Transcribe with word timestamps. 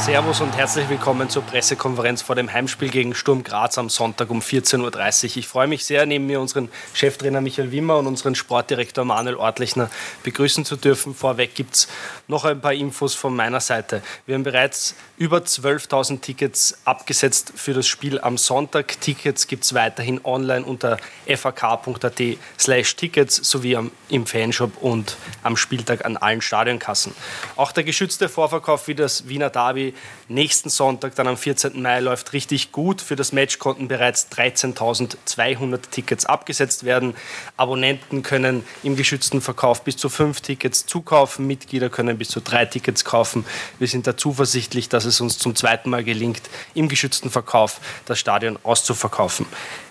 Servus 0.00 0.40
und 0.40 0.56
herzlich 0.56 0.88
willkommen 0.88 1.28
zur 1.28 1.42
Pressekonferenz 1.42 2.22
vor 2.22 2.34
dem 2.34 2.50
Heimspiel 2.50 2.88
gegen 2.88 3.14
Sturm 3.14 3.44
Graz 3.44 3.76
am 3.76 3.90
Sonntag 3.90 4.30
um 4.30 4.40
14.30 4.40 5.24
Uhr. 5.24 5.36
Ich 5.36 5.46
freue 5.46 5.66
mich 5.66 5.84
sehr, 5.84 6.06
neben 6.06 6.26
mir 6.26 6.40
unseren 6.40 6.70
Cheftrainer 6.94 7.42
Michael 7.42 7.70
Wimmer 7.70 7.98
und 7.98 8.06
unseren 8.06 8.34
Sportdirektor 8.34 9.04
Manuel 9.04 9.36
Ortlechner 9.36 9.90
begrüßen 10.22 10.64
zu 10.64 10.76
dürfen. 10.76 11.14
Vorweg 11.14 11.54
gibt 11.54 11.74
es 11.74 11.88
noch 12.28 12.46
ein 12.46 12.62
paar 12.62 12.72
Infos 12.72 13.14
von 13.14 13.36
meiner 13.36 13.60
Seite. 13.60 14.02
Wir 14.24 14.36
haben 14.36 14.42
bereits 14.42 14.94
über 15.18 15.38
12.000 15.40 16.22
Tickets 16.22 16.78
abgesetzt 16.86 17.52
für 17.54 17.74
das 17.74 17.86
Spiel 17.86 18.18
am 18.22 18.38
Sonntag. 18.38 19.02
Tickets 19.02 19.48
gibt 19.48 19.64
es 19.64 19.74
weiterhin 19.74 20.24
online 20.24 20.64
unter 20.64 20.96
fak.at 21.28 22.22
slash 22.58 22.96
Tickets 22.96 23.36
sowie 23.36 23.76
am, 23.76 23.90
im 24.08 24.24
Fanshop 24.24 24.82
und 24.82 25.18
am 25.42 25.58
Spieltag 25.58 26.06
an 26.06 26.16
allen 26.16 26.40
Stadionkassen. 26.40 27.14
Auch 27.56 27.72
der 27.72 27.84
geschützte 27.84 28.30
Vorverkauf 28.30 28.88
wie 28.88 28.94
das 28.94 29.28
Wiener 29.28 29.50
Derby 29.50 29.90
nächsten 30.30 30.70
Sonntag, 30.70 31.14
dann 31.16 31.26
am 31.26 31.36
14. 31.36 31.80
Mai, 31.82 32.00
läuft 32.00 32.32
richtig 32.32 32.72
gut. 32.72 33.00
Für 33.00 33.16
das 33.16 33.32
Match 33.32 33.58
konnten 33.58 33.88
bereits 33.88 34.28
13.200 34.30 35.80
Tickets 35.90 36.24
abgesetzt 36.24 36.84
werden. 36.84 37.14
Abonnenten 37.56 38.22
können 38.22 38.64
im 38.82 38.96
geschützten 38.96 39.40
Verkauf 39.40 39.82
bis 39.82 39.96
zu 39.96 40.08
fünf 40.08 40.40
Tickets 40.40 40.86
zukaufen. 40.86 41.46
Mitglieder 41.46 41.90
können 41.90 42.16
bis 42.16 42.28
zu 42.28 42.40
drei 42.40 42.64
Tickets 42.64 43.04
kaufen. 43.04 43.44
Wir 43.78 43.88
sind 43.88 44.06
da 44.06 44.16
zuversichtlich, 44.16 44.88
dass 44.88 45.04
es 45.04 45.20
uns 45.20 45.38
zum 45.38 45.56
zweiten 45.56 45.90
Mal 45.90 46.04
gelingt, 46.04 46.42
im 46.74 46.88
geschützten 46.88 47.30
Verkauf 47.30 47.80
das 48.06 48.18
Stadion 48.18 48.58
auszuverkaufen. 48.62 49.46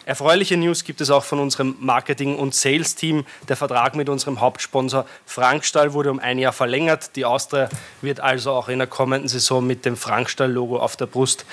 Erfreuliche 0.09 0.57
News 0.57 0.85
gibt 0.85 1.01
es 1.01 1.11
auch 1.11 1.23
von 1.23 1.37
unserem 1.37 1.75
Marketing- 1.81 2.35
und 2.35 2.55
Sales-Team. 2.55 3.27
Der 3.47 3.55
Vertrag 3.55 3.95
mit 3.95 4.09
unserem 4.09 4.41
Hauptsponsor 4.41 5.05
Frankstall 5.27 5.93
wurde 5.93 6.09
um 6.09 6.17
ein 6.17 6.39
Jahr 6.39 6.51
verlängert. 6.51 7.15
Die 7.15 7.25
Austria 7.25 7.69
wird 8.01 8.19
also 8.19 8.53
auch 8.53 8.69
in 8.69 8.79
der 8.79 8.87
kommenden 8.87 9.29
Saison 9.29 9.67
mit 9.67 9.85
dem 9.85 9.95
Frankstall-Logo 9.95 10.79
auf 10.79 10.95
der 10.95 11.05
Brust 11.05 11.45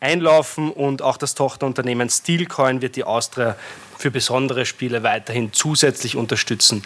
einlaufen 0.00 0.72
und 0.72 1.02
auch 1.02 1.18
das 1.18 1.36
Tochterunternehmen 1.36 2.10
Steelcoin 2.10 2.82
wird 2.82 2.96
die 2.96 3.04
Austria 3.04 3.54
für 3.96 4.10
besondere 4.10 4.66
Spiele 4.66 5.04
weiterhin 5.04 5.52
zusätzlich 5.52 6.16
unterstützen. 6.16 6.82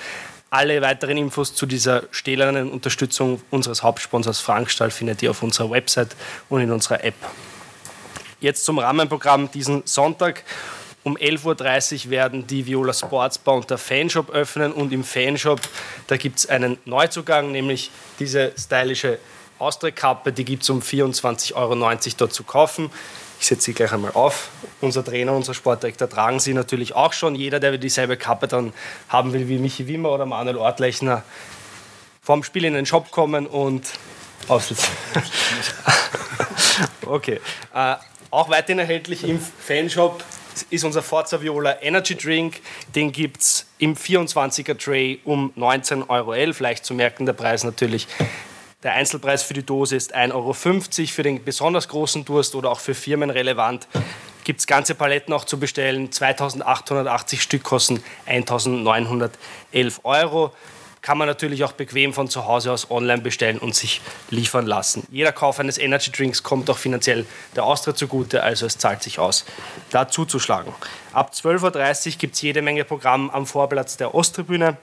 Alle 0.50 0.82
weiteren 0.82 1.16
Infos 1.16 1.54
zu 1.54 1.64
dieser 1.64 2.02
stählernen 2.10 2.70
Unterstützung 2.70 3.40
unseres 3.50 3.82
Hauptsponsors 3.82 4.40
Frankstall 4.40 4.90
findet 4.90 5.22
ihr 5.22 5.30
auf 5.30 5.42
unserer 5.42 5.70
Website 5.70 6.16
und 6.50 6.60
in 6.60 6.70
unserer 6.70 7.02
App. 7.02 7.14
Jetzt 8.40 8.66
zum 8.66 8.78
Rahmenprogramm 8.78 9.50
diesen 9.50 9.86
Sonntag. 9.86 10.44
Um 11.04 11.18
11.30 11.18 12.06
Uhr 12.06 12.10
werden 12.10 12.46
die 12.46 12.64
Viola 12.64 12.94
Sports 12.94 13.36
Bar 13.36 13.56
und 13.56 13.70
der 13.70 13.76
Fanshop 13.76 14.30
öffnen 14.30 14.72
und 14.72 14.90
im 14.90 15.04
Fanshop, 15.04 15.60
da 16.06 16.16
gibt 16.16 16.38
es 16.38 16.48
einen 16.48 16.78
Neuzugang, 16.86 17.52
nämlich 17.52 17.90
diese 18.18 18.52
stylische 18.58 19.18
Austria-Kappe, 19.58 20.32
die 20.32 20.46
gibt 20.46 20.62
es 20.62 20.70
um 20.70 20.80
24,90 20.80 21.54
Euro 21.54 21.76
dort 22.16 22.32
zu 22.32 22.42
kaufen. 22.42 22.90
Ich 23.38 23.46
setze 23.46 23.66
sie 23.66 23.74
gleich 23.74 23.92
einmal 23.92 24.12
auf. 24.12 24.48
Unser 24.80 25.04
Trainer, 25.04 25.34
unser 25.34 25.52
Sportdirektor 25.52 26.08
tragen 26.08 26.40
sie 26.40 26.54
natürlich 26.54 26.94
auch 26.94 27.12
schon. 27.12 27.34
Jeder, 27.34 27.60
der 27.60 27.76
dieselbe 27.76 28.16
Kappe 28.16 28.48
dann 28.48 28.72
haben 29.10 29.34
will 29.34 29.46
wie 29.48 29.58
Michi 29.58 29.86
Wimmer 29.86 30.10
oder 30.10 30.24
Manuel 30.24 30.56
Ortlechner, 30.56 31.22
vorm 32.22 32.42
Spiel 32.42 32.64
in 32.64 32.72
den 32.72 32.86
Shop 32.86 33.10
kommen 33.10 33.46
und 33.46 33.86
aufsitzen. 34.48 34.88
okay. 37.06 37.40
Äh, 37.74 37.96
auch 38.30 38.48
weiterhin 38.48 38.78
erhältlich 38.78 39.24
im 39.24 39.38
Fanshop 39.38 40.24
ist 40.70 40.84
unser 40.84 41.02
Forza 41.02 41.40
Viola 41.40 41.82
Energy 41.82 42.14
Drink. 42.14 42.60
Den 42.94 43.12
gibt 43.12 43.40
es 43.42 43.66
im 43.78 43.96
24er 43.96 44.78
Tray 44.78 45.20
um 45.24 45.52
19,11 45.56 46.08
Euro. 46.08 46.34
Leicht 46.62 46.84
zu 46.84 46.94
merken, 46.94 47.26
der 47.26 47.32
Preis 47.32 47.64
natürlich. 47.64 48.06
Der 48.82 48.92
Einzelpreis 48.92 49.42
für 49.42 49.54
die 49.54 49.64
Dose 49.64 49.96
ist 49.96 50.14
1,50 50.14 50.32
Euro. 50.34 50.52
Für 50.52 51.22
den 51.22 51.44
besonders 51.44 51.88
großen 51.88 52.24
Durst 52.24 52.54
oder 52.54 52.70
auch 52.70 52.80
für 52.80 52.94
Firmen 52.94 53.30
relevant 53.30 53.88
gibt 54.44 54.60
es 54.60 54.66
ganze 54.66 54.94
Paletten 54.94 55.32
auch 55.32 55.44
zu 55.44 55.58
bestellen. 55.58 56.12
2880 56.12 57.42
Stück 57.42 57.62
kosten 57.62 58.02
1911 58.26 60.00
Euro 60.04 60.52
kann 61.04 61.18
man 61.18 61.28
natürlich 61.28 61.64
auch 61.64 61.72
bequem 61.72 62.14
von 62.14 62.30
zu 62.30 62.46
Hause 62.46 62.72
aus 62.72 62.90
online 62.90 63.20
bestellen 63.20 63.58
und 63.58 63.74
sich 63.74 64.00
liefern 64.30 64.64
lassen. 64.64 65.06
Jeder 65.10 65.32
Kauf 65.32 65.60
eines 65.60 65.76
Energy 65.76 66.10
Drinks 66.10 66.42
kommt 66.42 66.70
auch 66.70 66.78
finanziell 66.78 67.26
der 67.54 67.64
Austria 67.64 67.94
zugute, 67.94 68.42
also 68.42 68.64
es 68.64 68.78
zahlt 68.78 69.02
sich 69.02 69.18
aus, 69.18 69.44
da 69.90 70.08
zuzuschlagen. 70.08 70.72
Ab 71.12 71.32
12.30 71.34 72.06
Uhr 72.06 72.18
gibt 72.18 72.36
es 72.36 72.40
jede 72.40 72.62
Menge 72.62 72.84
Programm 72.84 73.28
am 73.28 73.46
Vorplatz 73.46 73.98
der 73.98 74.14
Osttribüne 74.14 74.78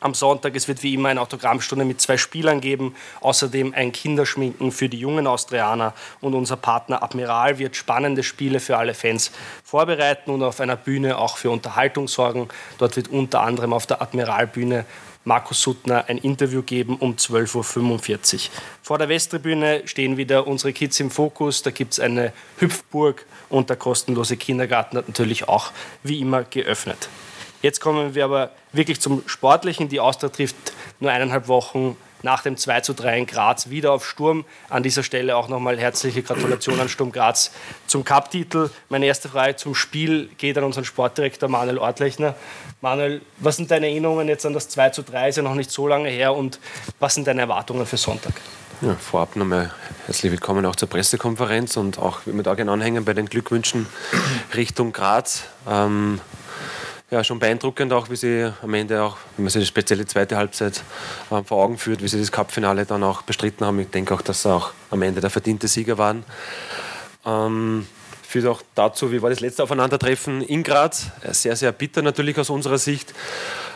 am 0.00 0.14
Sonntag. 0.14 0.56
Es 0.56 0.68
wird 0.68 0.82
wie 0.82 0.94
immer 0.94 1.10
eine 1.10 1.20
Autogrammstunde 1.20 1.84
mit 1.84 2.00
zwei 2.00 2.16
Spielern 2.16 2.62
geben. 2.62 2.94
Außerdem 3.20 3.74
ein 3.74 3.92
Kinderschminken 3.92 4.72
für 4.72 4.88
die 4.88 4.98
jungen 4.98 5.26
Austrianer. 5.26 5.94
Und 6.20 6.34
unser 6.34 6.56
Partner 6.56 7.02
Admiral 7.02 7.58
wird 7.58 7.76
spannende 7.76 8.22
Spiele 8.22 8.58
für 8.58 8.78
alle 8.78 8.94
Fans 8.94 9.30
vorbereiten 9.62 10.30
und 10.30 10.42
auf 10.42 10.60
einer 10.60 10.76
Bühne 10.76 11.18
auch 11.18 11.36
für 11.36 11.50
Unterhaltung 11.50 12.08
sorgen. 12.08 12.48
Dort 12.78 12.96
wird 12.96 13.08
unter 13.08 13.42
anderem 13.42 13.72
auf 13.72 13.86
der 13.86 14.02
Admiralbühne 14.02 14.86
Markus 15.24 15.62
Suttner 15.62 16.06
ein 16.08 16.18
Interview 16.18 16.62
geben 16.62 16.96
um 16.96 17.14
12.45 17.14 18.34
Uhr. 18.34 18.40
Vor 18.82 18.98
der 18.98 19.08
Westtribüne 19.08 19.82
stehen 19.84 20.16
wieder 20.16 20.46
unsere 20.46 20.72
Kids 20.72 20.98
im 21.00 21.10
Fokus. 21.10 21.62
Da 21.62 21.70
gibt 21.70 21.92
es 21.92 22.00
eine 22.00 22.32
Hüpfburg 22.58 23.24
und 23.48 23.70
der 23.70 23.76
kostenlose 23.76 24.36
Kindergarten 24.36 24.96
hat 24.96 25.08
natürlich 25.08 25.48
auch 25.48 25.70
wie 26.02 26.20
immer 26.20 26.42
geöffnet. 26.42 27.08
Jetzt 27.62 27.80
kommen 27.80 28.16
wir 28.16 28.24
aber 28.24 28.50
wirklich 28.72 29.00
zum 29.00 29.22
Sportlichen. 29.26 29.88
Die 29.88 30.00
Austria 30.00 30.30
trifft 30.30 30.56
nur 30.98 31.12
eineinhalb 31.12 31.46
Wochen 31.46 31.96
nach 32.22 32.42
dem 32.42 32.56
2 32.56 32.80
zu 32.80 32.94
3 32.94 33.18
in 33.18 33.26
Graz 33.26 33.70
wieder 33.70 33.92
auf 33.92 34.06
Sturm. 34.06 34.44
An 34.68 34.82
dieser 34.82 35.02
Stelle 35.02 35.36
auch 35.36 35.48
nochmal 35.48 35.78
herzliche 35.78 36.22
Gratulation 36.22 36.78
an 36.80 36.88
Sturm 36.88 37.12
Graz 37.12 37.52
zum 37.86 38.04
Cup-Titel. 38.04 38.70
Meine 38.88 39.06
erste 39.06 39.28
Frage 39.28 39.56
zum 39.56 39.74
Spiel 39.74 40.28
geht 40.38 40.56
an 40.58 40.64
unseren 40.64 40.84
Sportdirektor 40.84 41.48
Manuel 41.48 41.78
Ortlechner. 41.78 42.34
Manuel, 42.80 43.22
was 43.38 43.56
sind 43.56 43.70
deine 43.70 43.88
Erinnerungen 43.88 44.28
jetzt 44.28 44.46
an 44.46 44.52
das 44.52 44.68
2 44.68 44.90
zu 44.90 45.02
3? 45.02 45.28
Ist 45.28 45.36
ja 45.36 45.42
noch 45.42 45.54
nicht 45.54 45.70
so 45.70 45.86
lange 45.86 46.08
her 46.08 46.34
und 46.34 46.58
was 46.98 47.14
sind 47.14 47.26
deine 47.26 47.42
Erwartungen 47.42 47.86
für 47.86 47.96
Sonntag? 47.96 48.34
Ja, 48.80 48.96
vorab 48.96 49.36
nochmal 49.36 49.70
herzlich 50.06 50.32
willkommen 50.32 50.66
auch 50.66 50.74
zur 50.74 50.88
Pressekonferenz 50.88 51.76
und 51.76 52.00
auch, 52.00 52.22
da 52.26 52.54
gerne 52.54 52.72
anhängen, 52.72 53.04
bei 53.04 53.14
den 53.14 53.26
Glückwünschen 53.26 53.86
Richtung 54.56 54.92
Graz. 54.92 55.44
Ähm, 55.68 56.20
ja, 57.12 57.22
schon 57.22 57.38
beeindruckend 57.38 57.92
auch, 57.92 58.08
wie 58.08 58.16
sie 58.16 58.50
am 58.62 58.72
Ende 58.72 59.02
auch, 59.02 59.18
wenn 59.36 59.44
man 59.44 59.50
sich 59.50 59.60
die 59.60 59.66
spezielle 59.66 60.06
zweite 60.06 60.38
Halbzeit 60.38 60.82
äh, 61.30 61.42
vor 61.42 61.62
Augen 61.62 61.76
führt, 61.76 62.02
wie 62.02 62.08
sie 62.08 62.18
das 62.18 62.32
Cupfinale 62.32 62.86
dann 62.86 63.04
auch 63.04 63.20
bestritten 63.20 63.66
haben. 63.66 63.78
Ich 63.80 63.90
denke 63.90 64.14
auch, 64.14 64.22
dass 64.22 64.42
sie 64.42 64.50
auch 64.50 64.72
am 64.90 65.02
Ende 65.02 65.20
der 65.20 65.28
verdiente 65.28 65.68
Sieger 65.68 65.98
waren. 65.98 66.24
Ähm, 67.26 67.86
führt 68.26 68.46
auch 68.46 68.62
dazu, 68.74 69.12
wie 69.12 69.20
war 69.20 69.28
das 69.28 69.40
letzte 69.40 69.62
Aufeinandertreffen 69.62 70.40
in 70.40 70.62
Graz. 70.62 71.08
Äh, 71.22 71.34
sehr, 71.34 71.54
sehr 71.54 71.70
bitter 71.72 72.00
natürlich 72.00 72.38
aus 72.38 72.48
unserer 72.48 72.78
Sicht. 72.78 73.12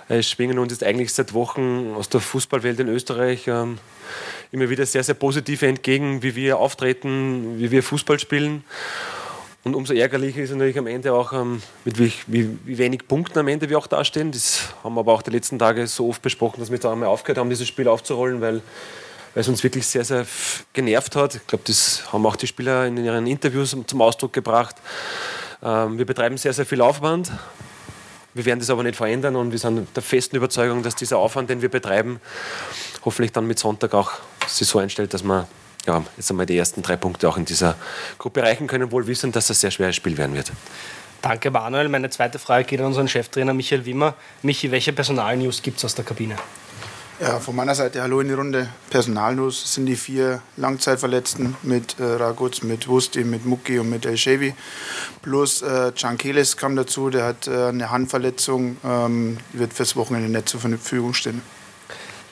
Es 0.09 0.31
schwingen 0.31 0.59
uns 0.59 0.73
jetzt 0.73 0.83
eigentlich 0.83 1.13
seit 1.13 1.35
Wochen 1.35 1.93
aus 1.95 2.09
der 2.09 2.23
Fußballwelt 2.23 2.81
in 2.81 2.89
Österreich 2.89 3.49
ähm, 3.49 3.79
immer 4.51 4.71
wieder 4.71 4.87
sehr, 4.87 5.05
sehr 5.05 5.15
positiv 5.15 5.61
entgegen, 5.61 6.23
wie 6.23 6.37
wir 6.37 6.57
auftreten, 6.57 7.59
wie 7.59 7.71
wir 7.71 7.83
Fußball 7.83 8.19
spielen. 8.19 8.65
Und 9.67 9.75
umso 9.75 9.95
ärgerlicher 9.95 10.43
ist 10.43 10.53
natürlich 10.53 10.79
am 10.79 10.87
Ende 10.87 11.13
auch, 11.13 11.33
ähm, 11.33 11.61
mit 11.85 11.99
wie, 11.99 12.13
wie, 12.29 12.57
wie, 12.65 12.79
wenig 12.79 13.09
Punkten 13.09 13.41
am 13.41 13.49
Ende 13.49 13.69
wir 13.69 13.77
auch 13.77 13.89
dastehen. 13.89 14.31
Das 14.31 14.61
haben 14.85 14.95
wir 14.95 15.01
aber 15.01 15.13
auch 15.13 15.23
die 15.23 15.33
letzten 15.33 15.59
Tage 15.59 15.89
so 15.89 16.09
oft 16.09 16.23
besprochen, 16.23 16.61
dass 16.61 16.71
wir 16.71 16.79
da 16.79 16.93
einmal 16.93 17.09
aufgehört 17.09 17.39
haben, 17.39 17.51
dieses 17.51 17.67
Spiel 17.67 17.89
aufzurollen, 17.89 18.41
weil, 18.41 18.63
weil 19.35 19.41
es 19.41 19.49
uns 19.49 19.65
wirklich 19.65 19.85
sehr, 19.85 20.05
sehr 20.05 20.25
genervt 20.73 21.17
hat. 21.17 21.35
Ich 21.35 21.45
glaube, 21.49 21.65
das 21.67 22.13
haben 22.13 22.25
auch 22.27 22.37
die 22.37 22.47
Spieler 22.47 22.87
in 22.87 22.97
ihren 22.97 23.27
Interviews 23.27 23.77
zum 23.89 24.03
Ausdruck 24.03 24.33
gebracht. 24.33 24.77
Ähm, 25.65 25.99
wir 25.99 26.07
betreiben 26.07 26.37
sehr, 26.37 26.53
sehr 26.53 26.65
viel 26.65 26.81
Aufwand. 26.81 27.33
Wir 28.35 28.45
werden 28.45 28.61
das 28.61 28.71
aber 28.71 28.85
nicht 28.85 28.95
verändern 28.95 29.35
und 29.35 29.51
wir 29.51 29.59
sind 29.59 29.89
der 29.97 30.03
festen 30.05 30.37
Überzeugung, 30.37 30.85
dass 30.85 30.95
dieser 30.95 31.19
Aufwand, 31.19 31.51
den 31.51 31.61
wir 31.61 31.71
betreiben, 31.71 32.21
hoffentlich 33.05 33.33
dann 33.33 33.49
mit 33.49 33.59
Sonntag 33.59 33.95
auch 33.95 34.13
sich 34.47 34.69
so 34.69 34.79
einstellt, 34.79 35.13
dass 35.13 35.25
man 35.25 35.49
ja, 35.87 36.05
jetzt 36.17 36.31
einmal 36.31 36.47
die 36.47 36.57
ersten 36.57 36.83
drei 36.83 36.97
Punkte 36.97 37.29
auch 37.29 37.37
in 37.37 37.45
dieser 37.45 37.77
Gruppe 38.19 38.41
erreichen 38.41 38.67
können, 38.67 38.91
wohl 38.93 39.07
wissen, 39.07 39.33
dass 39.33 39.47
das 39.47 39.59
ein 39.59 39.61
sehr 39.61 39.71
schweres 39.71 39.97
Spiel 39.97 40.17
werden 40.19 40.35
wird. 40.35 40.53
Danke, 41.23 41.51
Manuel. 41.51 41.89
Meine 41.89 42.11
zweite 42.11 42.39
Frage 42.39 42.65
geht 42.65 42.81
an 42.81 42.87
unseren 42.87 43.09
Cheftrainer 43.09 43.55
Michael 43.55 43.85
Wimmer. 43.85 44.15
Michi, 44.43 44.71
welche 44.71 44.93
Personalnews 44.93 45.63
gibt 45.63 45.79
es 45.79 45.85
aus 45.85 45.95
der 45.95 46.05
Kabine? 46.05 46.37
Ja, 47.19 47.41
von 47.41 47.57
meiner 47.57 47.75
Seite 47.75 48.03
hallo 48.03 48.21
in 48.21 48.29
die 48.29 48.35
Runde. 48.35 48.69
Personalnews 48.91 49.73
sind 49.73 49.87
die 49.87 49.97
vier 49.97 50.43
Langzeitverletzten 50.59 51.57
mit 51.63 51.99
äh, 51.99 52.05
Raguz, 52.05 52.63
mit 52.63 52.89
Wusti, 52.89 53.25
mit 53.25 53.47
Mucki 53.47 53.79
und 53.79 53.89
mit 53.89 54.05
El 54.05 54.19
Shevi. 54.19 54.55
Plus 55.23 55.63
äh, 55.63 55.93
Keles 56.19 56.59
kam 56.59 56.77
dazu, 56.77 57.09
der 57.09 57.25
hat 57.25 57.49
äh, 57.49 57.69
eine 57.69 57.91
Handverletzung, 57.91 58.77
ähm, 58.85 59.39
wird 59.55 59.73
fürs 59.73 59.97
Wochenende 59.97 60.29
nicht 60.29 60.51
zur 60.51 60.61
Verfügung 60.61 61.15
stehen. 61.15 61.41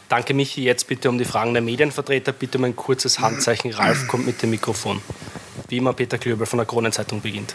Danke, 0.09 0.35
Michi. 0.35 0.63
Jetzt 0.63 0.87
bitte 0.87 1.09
um 1.09 1.19
die 1.19 1.25
Fragen 1.25 1.55
der 1.55 1.63
Medienvertreter. 1.63 2.33
Bitte 2.33 2.59
um 2.59 2.65
ein 2.65 2.77
kurzes 2.77 3.21
Handzeichen. 3.21 3.73
Ralf 3.73 4.07
kommt 4.07 4.27
mit 4.27 4.43
dem 4.43 4.51
Mikrofon. 4.51 5.01
Wie 5.69 5.79
immer 5.79 5.93
Peter 5.93 6.19
Klöbel 6.19 6.47
von 6.47 6.59
der 6.59 6.67
Kronenzeitung 6.67 7.21
beginnt. 7.21 7.55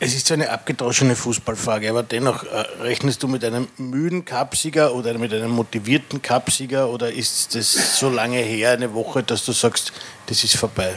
Es 0.00 0.14
ist 0.14 0.26
so 0.26 0.34
eine 0.34 0.50
abgedroschene 0.50 1.16
Fußballfrage, 1.16 1.88
aber 1.88 2.02
dennoch, 2.02 2.42
äh, 2.44 2.64
rechnest 2.82 3.22
du 3.22 3.28
mit 3.28 3.42
einem 3.44 3.68
müden 3.78 4.24
Cupsieger 4.24 4.94
oder 4.94 5.16
mit 5.16 5.32
einem 5.32 5.52
motivierten 5.52 6.20
Cupsieger 6.20 6.90
oder 6.90 7.10
ist 7.10 7.54
das 7.54 7.98
so 7.98 8.10
lange 8.10 8.36
her, 8.36 8.72
eine 8.72 8.92
Woche, 8.92 9.22
dass 9.22 9.46
du 9.46 9.52
sagst, 9.52 9.92
das 10.26 10.44
ist 10.44 10.56
vorbei? 10.56 10.94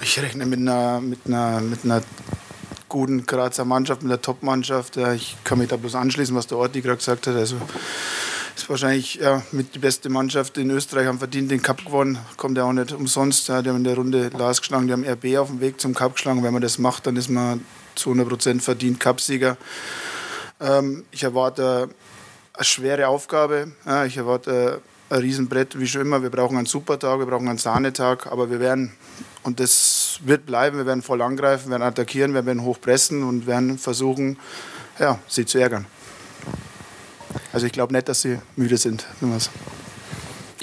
Ich 0.00 0.20
rechne 0.20 0.46
mit 0.46 0.60
einer, 0.60 1.00
mit 1.00 1.26
einer, 1.26 1.60
mit 1.60 1.84
einer 1.84 2.02
guten 2.88 3.24
Grazer 3.24 3.64
Mannschaft, 3.64 4.02
mit 4.02 4.12
der 4.12 4.20
Top-Mannschaft. 4.20 4.96
Ich 4.98 5.36
kann 5.42 5.58
mich 5.58 5.68
da 5.68 5.76
bloß 5.76 5.94
anschließen, 5.94 6.36
was 6.36 6.46
der 6.46 6.58
Orti 6.58 6.82
gerade 6.82 6.98
gesagt 6.98 7.26
hat. 7.26 7.34
Also 7.34 7.56
ist 8.56 8.68
wahrscheinlich 8.68 9.16
ja, 9.16 9.42
mit 9.52 9.74
die 9.74 9.78
beste 9.78 10.08
Mannschaft 10.08 10.58
in 10.58 10.70
Österreich, 10.70 11.06
haben 11.06 11.18
verdient 11.18 11.50
den 11.50 11.62
Cup 11.62 11.84
gewonnen, 11.84 12.18
kommt 12.36 12.56
ja 12.56 12.64
auch 12.64 12.72
nicht 12.72 12.92
umsonst. 12.92 13.48
Ja, 13.48 13.62
die 13.62 13.70
haben 13.70 13.76
in 13.76 13.84
der 13.84 13.96
Runde 13.96 14.30
Lars 14.36 14.60
geschlagen, 14.60 14.86
die 14.86 14.92
haben 14.92 15.04
RB 15.04 15.38
auf 15.38 15.48
dem 15.48 15.60
Weg 15.60 15.80
zum 15.80 15.94
Cup 15.94 16.14
geschlagen. 16.14 16.42
Wenn 16.42 16.52
man 16.52 16.62
das 16.62 16.78
macht, 16.78 17.06
dann 17.06 17.16
ist 17.16 17.28
man 17.28 17.64
zu 17.94 18.10
100 18.10 18.28
Prozent 18.28 18.62
verdient 18.62 19.00
Cupsieger. 19.00 19.56
Ähm, 20.60 21.04
ich 21.10 21.22
erwarte 21.22 21.88
eine 22.54 22.64
schwere 22.64 23.08
Aufgabe. 23.08 23.72
Ja, 23.86 24.04
ich 24.04 24.16
erwarte 24.16 24.80
ein 25.10 25.18
Riesenbrett, 25.18 25.78
wie 25.78 25.86
schon 25.86 26.02
immer. 26.02 26.22
Wir 26.22 26.30
brauchen 26.30 26.56
einen 26.56 26.66
Supertag, 26.66 27.18
wir 27.18 27.26
brauchen 27.26 27.48
einen 27.48 27.58
Sahnetag, 27.58 28.26
aber 28.26 28.50
wir 28.50 28.60
werden, 28.60 28.92
und 29.42 29.60
das 29.60 30.20
wird 30.24 30.46
bleiben, 30.46 30.78
wir 30.78 30.86
werden 30.86 31.02
voll 31.02 31.22
angreifen, 31.22 31.66
wir 31.66 31.72
werden 31.72 31.82
attackieren, 31.82 32.34
wir 32.34 32.46
werden 32.46 32.62
hochpressen 32.62 33.22
und 33.22 33.46
werden 33.46 33.78
versuchen, 33.78 34.38
ja, 34.98 35.18
sie 35.28 35.46
zu 35.46 35.58
ärgern. 35.58 35.86
Also 37.52 37.66
ich 37.66 37.72
glaube 37.72 37.92
nicht, 37.92 38.08
dass 38.08 38.22
sie 38.22 38.38
müde 38.56 38.76
sind. 38.76 39.06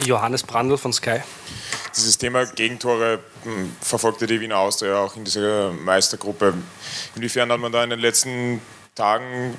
Johannes 0.06 0.44
Brandl 0.44 0.78
von 0.78 0.94
Sky. 0.94 1.20
Dieses 1.96 2.18
Thema 2.18 2.46
Gegentore 2.46 3.20
hm, 3.44 3.76
verfolgte 3.82 4.28
die 4.28 4.40
Wiener 4.40 4.58
Austria 4.58 4.98
auch 4.98 5.16
in 5.16 5.26
dieser 5.26 5.72
Meistergruppe. 5.72 6.54
Inwiefern 7.16 7.52
hat 7.52 7.60
man 7.60 7.72
da 7.72 7.84
in 7.84 7.90
den 7.90 8.00
letzten 8.00 8.62
Tagen 8.96 9.56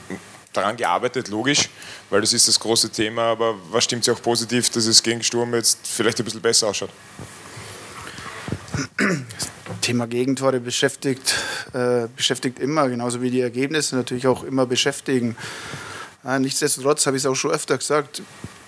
daran 0.53 0.77
gearbeitet, 0.77 1.29
logisch, 1.29 1.69
weil 2.09 2.21
das 2.21 2.33
ist 2.33 2.49
das 2.49 2.59
große 2.59 2.91
Thema, 2.91 3.23
aber 3.23 3.55
was 3.71 3.85
stimmt 3.85 4.05
Sie 4.05 4.11
auch 4.11 4.21
positiv, 4.21 4.69
dass 4.71 4.87
es 4.87 5.03
gegen 5.03 5.23
Sturm 5.23 5.55
jetzt 5.55 5.87
vielleicht 5.87 6.19
ein 6.19 6.25
bisschen 6.25 6.41
besser 6.41 6.69
ausschaut? 6.69 6.91
Das 8.97 9.81
Thema 9.81 10.07
Gegentore 10.07 10.61
beschäftigt, 10.61 11.35
äh, 11.73 12.09
beschäftigt 12.17 12.59
immer, 12.59 12.89
genauso 12.89 13.23
wie 13.23 13.31
die 13.31 13.41
Ergebnisse 13.41 13.97
natürlich 13.97 14.27
auch 14.27 14.43
immer 14.43 14.67
beschäftigen. 14.67 15.37
Ja, 16.25 16.39
nichtsdestotrotz 16.39 17.07
habe 17.07 17.17
ich 17.17 17.23
es 17.23 17.27
auch 17.27 17.35
schon 17.35 17.51
öfter 17.51 17.79
gesagt. 17.79 18.23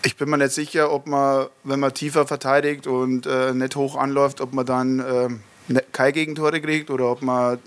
Ich 0.04 0.16
bin 0.16 0.30
mir 0.30 0.38
nicht 0.38 0.52
sicher, 0.52 0.90
ob 0.90 1.06
man, 1.06 1.46
wenn 1.64 1.80
man 1.80 1.92
tiefer 1.92 2.26
verteidigt 2.26 2.86
und 2.86 3.26
äh, 3.26 3.52
nicht 3.52 3.76
hoch 3.76 3.96
anläuft, 3.96 4.40
ob 4.40 4.52
man 4.52 4.66
dann 4.66 4.98
äh, 5.00 5.28
ne, 5.68 5.84
keine 5.92 6.12
Gegentore 6.12 6.60
kriegt 6.60 6.90
oder 6.90 7.10
ob 7.10 7.22
man 7.22 7.58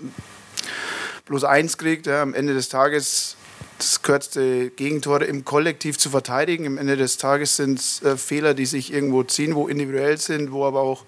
bloß 1.26 1.44
eins 1.44 1.78
kriegt. 1.78 2.06
Ja, 2.06 2.22
am 2.22 2.34
Ende 2.34 2.54
des 2.54 2.68
Tages 2.68 3.36
das 3.78 4.02
kürzte 4.02 4.70
Gegentore 4.70 5.24
im 5.24 5.44
Kollektiv 5.44 5.98
zu 5.98 6.10
verteidigen. 6.10 6.66
Am 6.66 6.78
Ende 6.78 6.96
des 6.96 7.18
Tages 7.18 7.56
sind 7.56 7.78
es 7.78 8.02
äh, 8.02 8.16
Fehler, 8.16 8.54
die 8.54 8.66
sich 8.66 8.92
irgendwo 8.92 9.22
ziehen, 9.22 9.54
wo 9.54 9.68
individuell 9.68 10.18
sind, 10.18 10.50
wo 10.50 10.64
aber 10.64 10.80
auch 10.80 11.04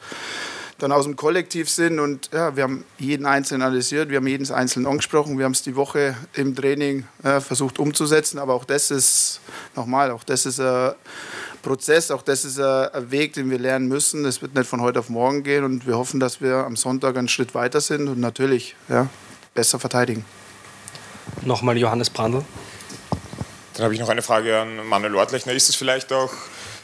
dann 0.78 0.92
aus 0.92 1.04
dem 1.04 1.16
Kollektiv 1.16 1.68
sind. 1.68 1.98
Und 1.98 2.30
ja, 2.32 2.56
wir 2.56 2.62
haben 2.62 2.84
jeden 2.98 3.26
Einzelnen 3.26 3.62
analysiert, 3.62 4.08
wir 4.08 4.18
haben 4.18 4.26
jeden 4.26 4.50
Einzelnen 4.50 4.86
angesprochen, 4.86 5.38
wir 5.38 5.44
haben 5.44 5.52
es 5.52 5.62
die 5.62 5.76
Woche 5.76 6.16
im 6.34 6.54
Training 6.54 7.04
äh, 7.22 7.40
versucht 7.40 7.78
umzusetzen. 7.78 8.38
Aber 8.38 8.54
auch 8.54 8.64
das 8.64 8.90
ist, 8.90 9.40
nochmal, 9.74 10.10
auch 10.10 10.24
das 10.24 10.46
ist 10.46 10.60
ein 10.60 10.92
Prozess, 11.62 12.10
auch 12.10 12.22
das 12.22 12.44
ist 12.44 12.60
ein 12.60 13.10
Weg, 13.10 13.32
den 13.34 13.50
wir 13.50 13.58
lernen 13.58 13.88
müssen. 13.88 14.24
Es 14.24 14.40
wird 14.40 14.54
nicht 14.54 14.68
von 14.68 14.80
heute 14.80 15.00
auf 15.00 15.08
morgen 15.08 15.42
gehen 15.42 15.64
und 15.64 15.86
wir 15.86 15.98
hoffen, 15.98 16.20
dass 16.20 16.40
wir 16.40 16.58
am 16.58 16.76
Sonntag 16.76 17.16
einen 17.16 17.28
Schritt 17.28 17.54
weiter 17.54 17.80
sind 17.80 18.08
und 18.08 18.20
natürlich 18.20 18.76
ja, 18.88 19.08
besser 19.54 19.78
verteidigen. 19.78 20.24
Nochmal 21.42 21.76
Johannes 21.76 22.10
Brandl. 22.10 22.44
Dann 23.74 23.84
habe 23.84 23.94
ich 23.94 24.00
noch 24.00 24.08
eine 24.08 24.22
Frage 24.22 24.58
an 24.58 24.86
Manuel 24.88 25.14
Ortlechner. 25.16 25.52
Ist 25.52 25.68
es 25.68 25.76
vielleicht 25.76 26.12
auch 26.12 26.32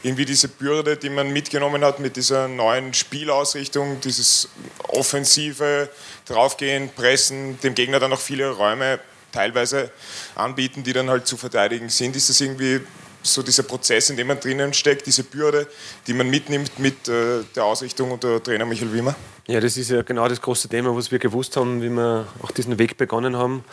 irgendwie 0.05 0.25
diese 0.25 0.47
Bürde, 0.47 0.97
die 0.97 1.09
man 1.09 1.33
mitgenommen 1.33 1.83
hat 1.83 1.99
mit 1.99 2.15
dieser 2.15 2.47
neuen 2.47 2.93
Spielausrichtung, 2.93 3.99
dieses 4.01 4.49
offensive 4.87 5.89
Draufgehen, 6.27 6.89
Pressen, 6.89 7.59
dem 7.61 7.73
Gegner 7.73 7.99
dann 7.99 8.13
auch 8.13 8.19
viele 8.19 8.51
Räume 8.51 8.99
teilweise 9.31 9.89
anbieten, 10.35 10.83
die 10.83 10.93
dann 10.93 11.09
halt 11.09 11.25
zu 11.25 11.37
verteidigen 11.37 11.89
sind. 11.89 12.15
Ist 12.15 12.29
das 12.29 12.39
irgendwie 12.39 12.81
so 13.25 13.41
dieser 13.41 13.63
Prozess, 13.63 14.09
in 14.09 14.17
dem 14.17 14.27
man 14.27 14.39
drinnen 14.39 14.73
steckt, 14.73 15.05
diese 15.05 15.23
Bürde, 15.23 15.67
die 16.07 16.13
man 16.13 16.29
mitnimmt 16.29 16.79
mit 16.79 17.07
äh, 17.07 17.43
der 17.55 17.65
Ausrichtung 17.65 18.11
unter 18.11 18.41
Trainer 18.41 18.65
Michael 18.65 18.93
Wimmer? 18.93 19.15
Ja, 19.47 19.59
das 19.59 19.77
ist 19.77 19.91
ja 19.91 20.01
genau 20.01 20.27
das 20.27 20.41
große 20.41 20.69
Thema, 20.69 20.95
was 20.95 21.11
wir 21.11 21.19
gewusst 21.19 21.55
haben, 21.55 21.81
wie 21.81 21.89
wir 21.89 22.27
auch 22.41 22.51
diesen 22.51 22.79
Weg 22.79 22.97
begonnen 22.97 23.37
haben. 23.37 23.63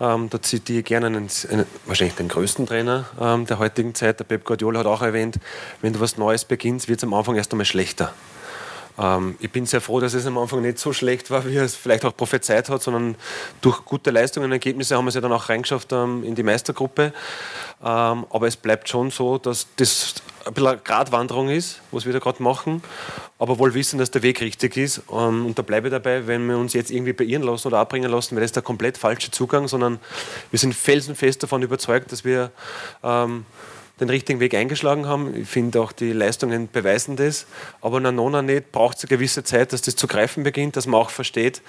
Ähm, 0.00 0.28
da 0.28 0.42
zitiere 0.42 0.80
ich 0.80 0.84
gerne 0.84 1.06
einen, 1.06 1.28
einen, 1.50 1.66
wahrscheinlich 1.86 2.16
den 2.16 2.28
größten 2.28 2.66
Trainer 2.66 3.06
ähm, 3.20 3.46
der 3.46 3.58
heutigen 3.58 3.94
Zeit, 3.94 4.20
der 4.20 4.24
Pep 4.24 4.44
Guardiola 4.44 4.80
hat 4.80 4.86
auch 4.86 5.02
erwähnt, 5.02 5.38
wenn 5.80 5.94
du 5.94 6.00
was 6.00 6.18
Neues 6.18 6.44
beginnst, 6.44 6.88
wird 6.88 6.98
es 6.98 7.04
am 7.04 7.14
Anfang 7.14 7.36
erst 7.36 7.52
einmal 7.52 7.64
schlechter. 7.64 8.12
Ähm, 8.98 9.36
ich 9.40 9.50
bin 9.50 9.66
sehr 9.66 9.80
froh, 9.80 10.00
dass 10.00 10.14
es 10.14 10.26
am 10.26 10.38
Anfang 10.38 10.62
nicht 10.62 10.78
so 10.78 10.92
schlecht 10.92 11.30
war, 11.30 11.46
wie 11.46 11.56
er 11.56 11.64
es 11.64 11.76
vielleicht 11.76 12.04
auch 12.04 12.16
prophezeit 12.16 12.68
hat, 12.68 12.82
sondern 12.82 13.14
durch 13.60 13.84
gute 13.84 14.10
Leistungen 14.10 14.46
und 14.46 14.52
Ergebnisse 14.52 14.96
haben 14.96 15.04
wir 15.04 15.10
es 15.10 15.14
ja 15.14 15.20
dann 15.20 15.32
auch 15.32 15.48
reingeschafft 15.48 15.92
ähm, 15.92 16.24
in 16.24 16.34
die 16.34 16.42
Meistergruppe. 16.42 17.12
Ähm, 17.80 18.26
aber 18.30 18.46
es 18.46 18.56
bleibt 18.56 18.88
schon 18.88 19.10
so, 19.10 19.38
dass 19.38 19.68
das 19.76 20.14
ein 20.44 20.54
bisschen 20.54 20.68
eine 20.68 20.78
Gratwanderung 20.78 21.48
ist, 21.48 21.80
was 21.92 22.06
wir 22.06 22.12
da 22.12 22.18
gerade 22.18 22.42
machen, 22.42 22.82
aber 23.38 23.58
wohl 23.58 23.74
wissen, 23.74 23.98
dass 23.98 24.10
der 24.10 24.22
Weg 24.22 24.40
richtig 24.40 24.76
ist. 24.76 25.02
und 25.08 25.54
da 25.56 25.62
bleibe 25.62 25.88
ich 25.88 25.92
dabei, 25.92 26.26
wenn 26.26 26.46
wir 26.46 26.56
uns 26.56 26.72
jetzt 26.72 26.90
irgendwie 26.90 27.12
beirren 27.12 27.42
lassen 27.42 27.68
oder 27.68 27.78
abbringen 27.78 28.10
lassen, 28.10 28.34
wäre 28.34 28.44
das 28.44 28.52
der 28.52 28.62
komplett 28.62 28.98
falsche 28.98 29.30
Zugang, 29.30 29.68
sondern 29.68 30.00
wir 30.50 30.58
sind 30.58 30.74
felsenfest 30.74 31.42
davon 31.42 31.62
überzeugt, 31.62 32.10
dass 32.12 32.24
wir 32.24 32.50
den 34.00 34.10
richtigen 34.10 34.40
Weg 34.40 34.54
eingeschlagen 34.54 35.06
haben. 35.06 35.34
Ich 35.34 35.48
finde 35.48 35.80
auch 35.80 35.92
die 35.92 36.12
Leistungen 36.12 36.68
beweisen 36.70 37.16
das. 37.16 37.46
Aber 37.80 38.00
na 38.00 38.12
nona 38.12 38.42
nicht 38.42 38.72
braucht 38.72 38.98
es 38.98 39.04
eine 39.04 39.08
gewisse 39.08 39.44
Zeit, 39.44 39.72
dass 39.72 39.82
das 39.82 39.96
zu 39.96 40.06
greifen 40.06 40.44
beginnt, 40.44 40.76
dass 40.76 40.86
man 40.86 41.00
auch 41.00 41.10
versteht, 41.10 41.62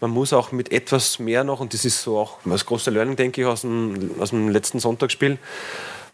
man 0.00 0.10
muss 0.10 0.32
auch 0.32 0.52
mit 0.52 0.72
etwas 0.72 1.18
mehr 1.18 1.44
noch, 1.44 1.60
und 1.60 1.74
das 1.74 1.84
ist 1.84 2.02
so 2.02 2.18
auch 2.18 2.38
das 2.44 2.66
große 2.66 2.90
Learning, 2.90 3.16
denke 3.16 3.40
ich, 3.40 3.46
aus 3.46 3.62
dem, 3.62 4.10
aus 4.20 4.30
dem 4.30 4.48
letzten 4.48 4.80
Sonntagsspiel, 4.80 5.38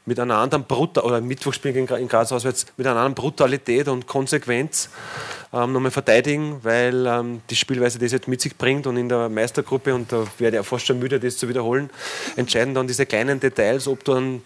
mit 0.07 0.21
einer 0.21 0.37
anderen 0.37 0.65
Brutal 0.65 1.05
oder 1.05 1.21
Mittwochspiel 1.21 1.77
in 1.77 2.09
Graz 2.09 2.31
auswärts, 2.31 2.67
mit 2.77 2.87
einer 2.87 2.97
anderen 2.97 3.15
Brutalität 3.15 3.89
und 3.89 4.07
Konsequenz 4.07 4.89
ähm, 5.53 5.73
nochmal 5.73 5.91
verteidigen, 5.91 6.61
weil 6.63 7.07
ähm, 7.07 7.41
die 7.51 7.57
Spielweise 7.57 7.99
das 7.99 8.13
jetzt 8.13 8.29
mit 8.29 8.41
sich 8.41 8.57
bringt 8.57 8.87
und 8.87 8.97
in 8.97 9.09
der 9.09 9.29
Meistergruppe, 9.29 9.93
und 9.95 10.13
da 10.13 10.25
werde 10.39 10.57
ich 10.57 10.61
auch 10.61 10.67
fast 10.67 10.87
schon 10.87 11.01
müde, 11.01 11.19
das 11.19 11.37
zu 11.37 11.49
wiederholen, 11.49 11.91
entscheiden 12.37 12.73
dann 12.73 12.87
diese 12.87 13.05
kleinen 13.05 13.41
Details, 13.41 13.89
ob 13.89 14.05
du 14.05 14.15
dann 14.15 14.43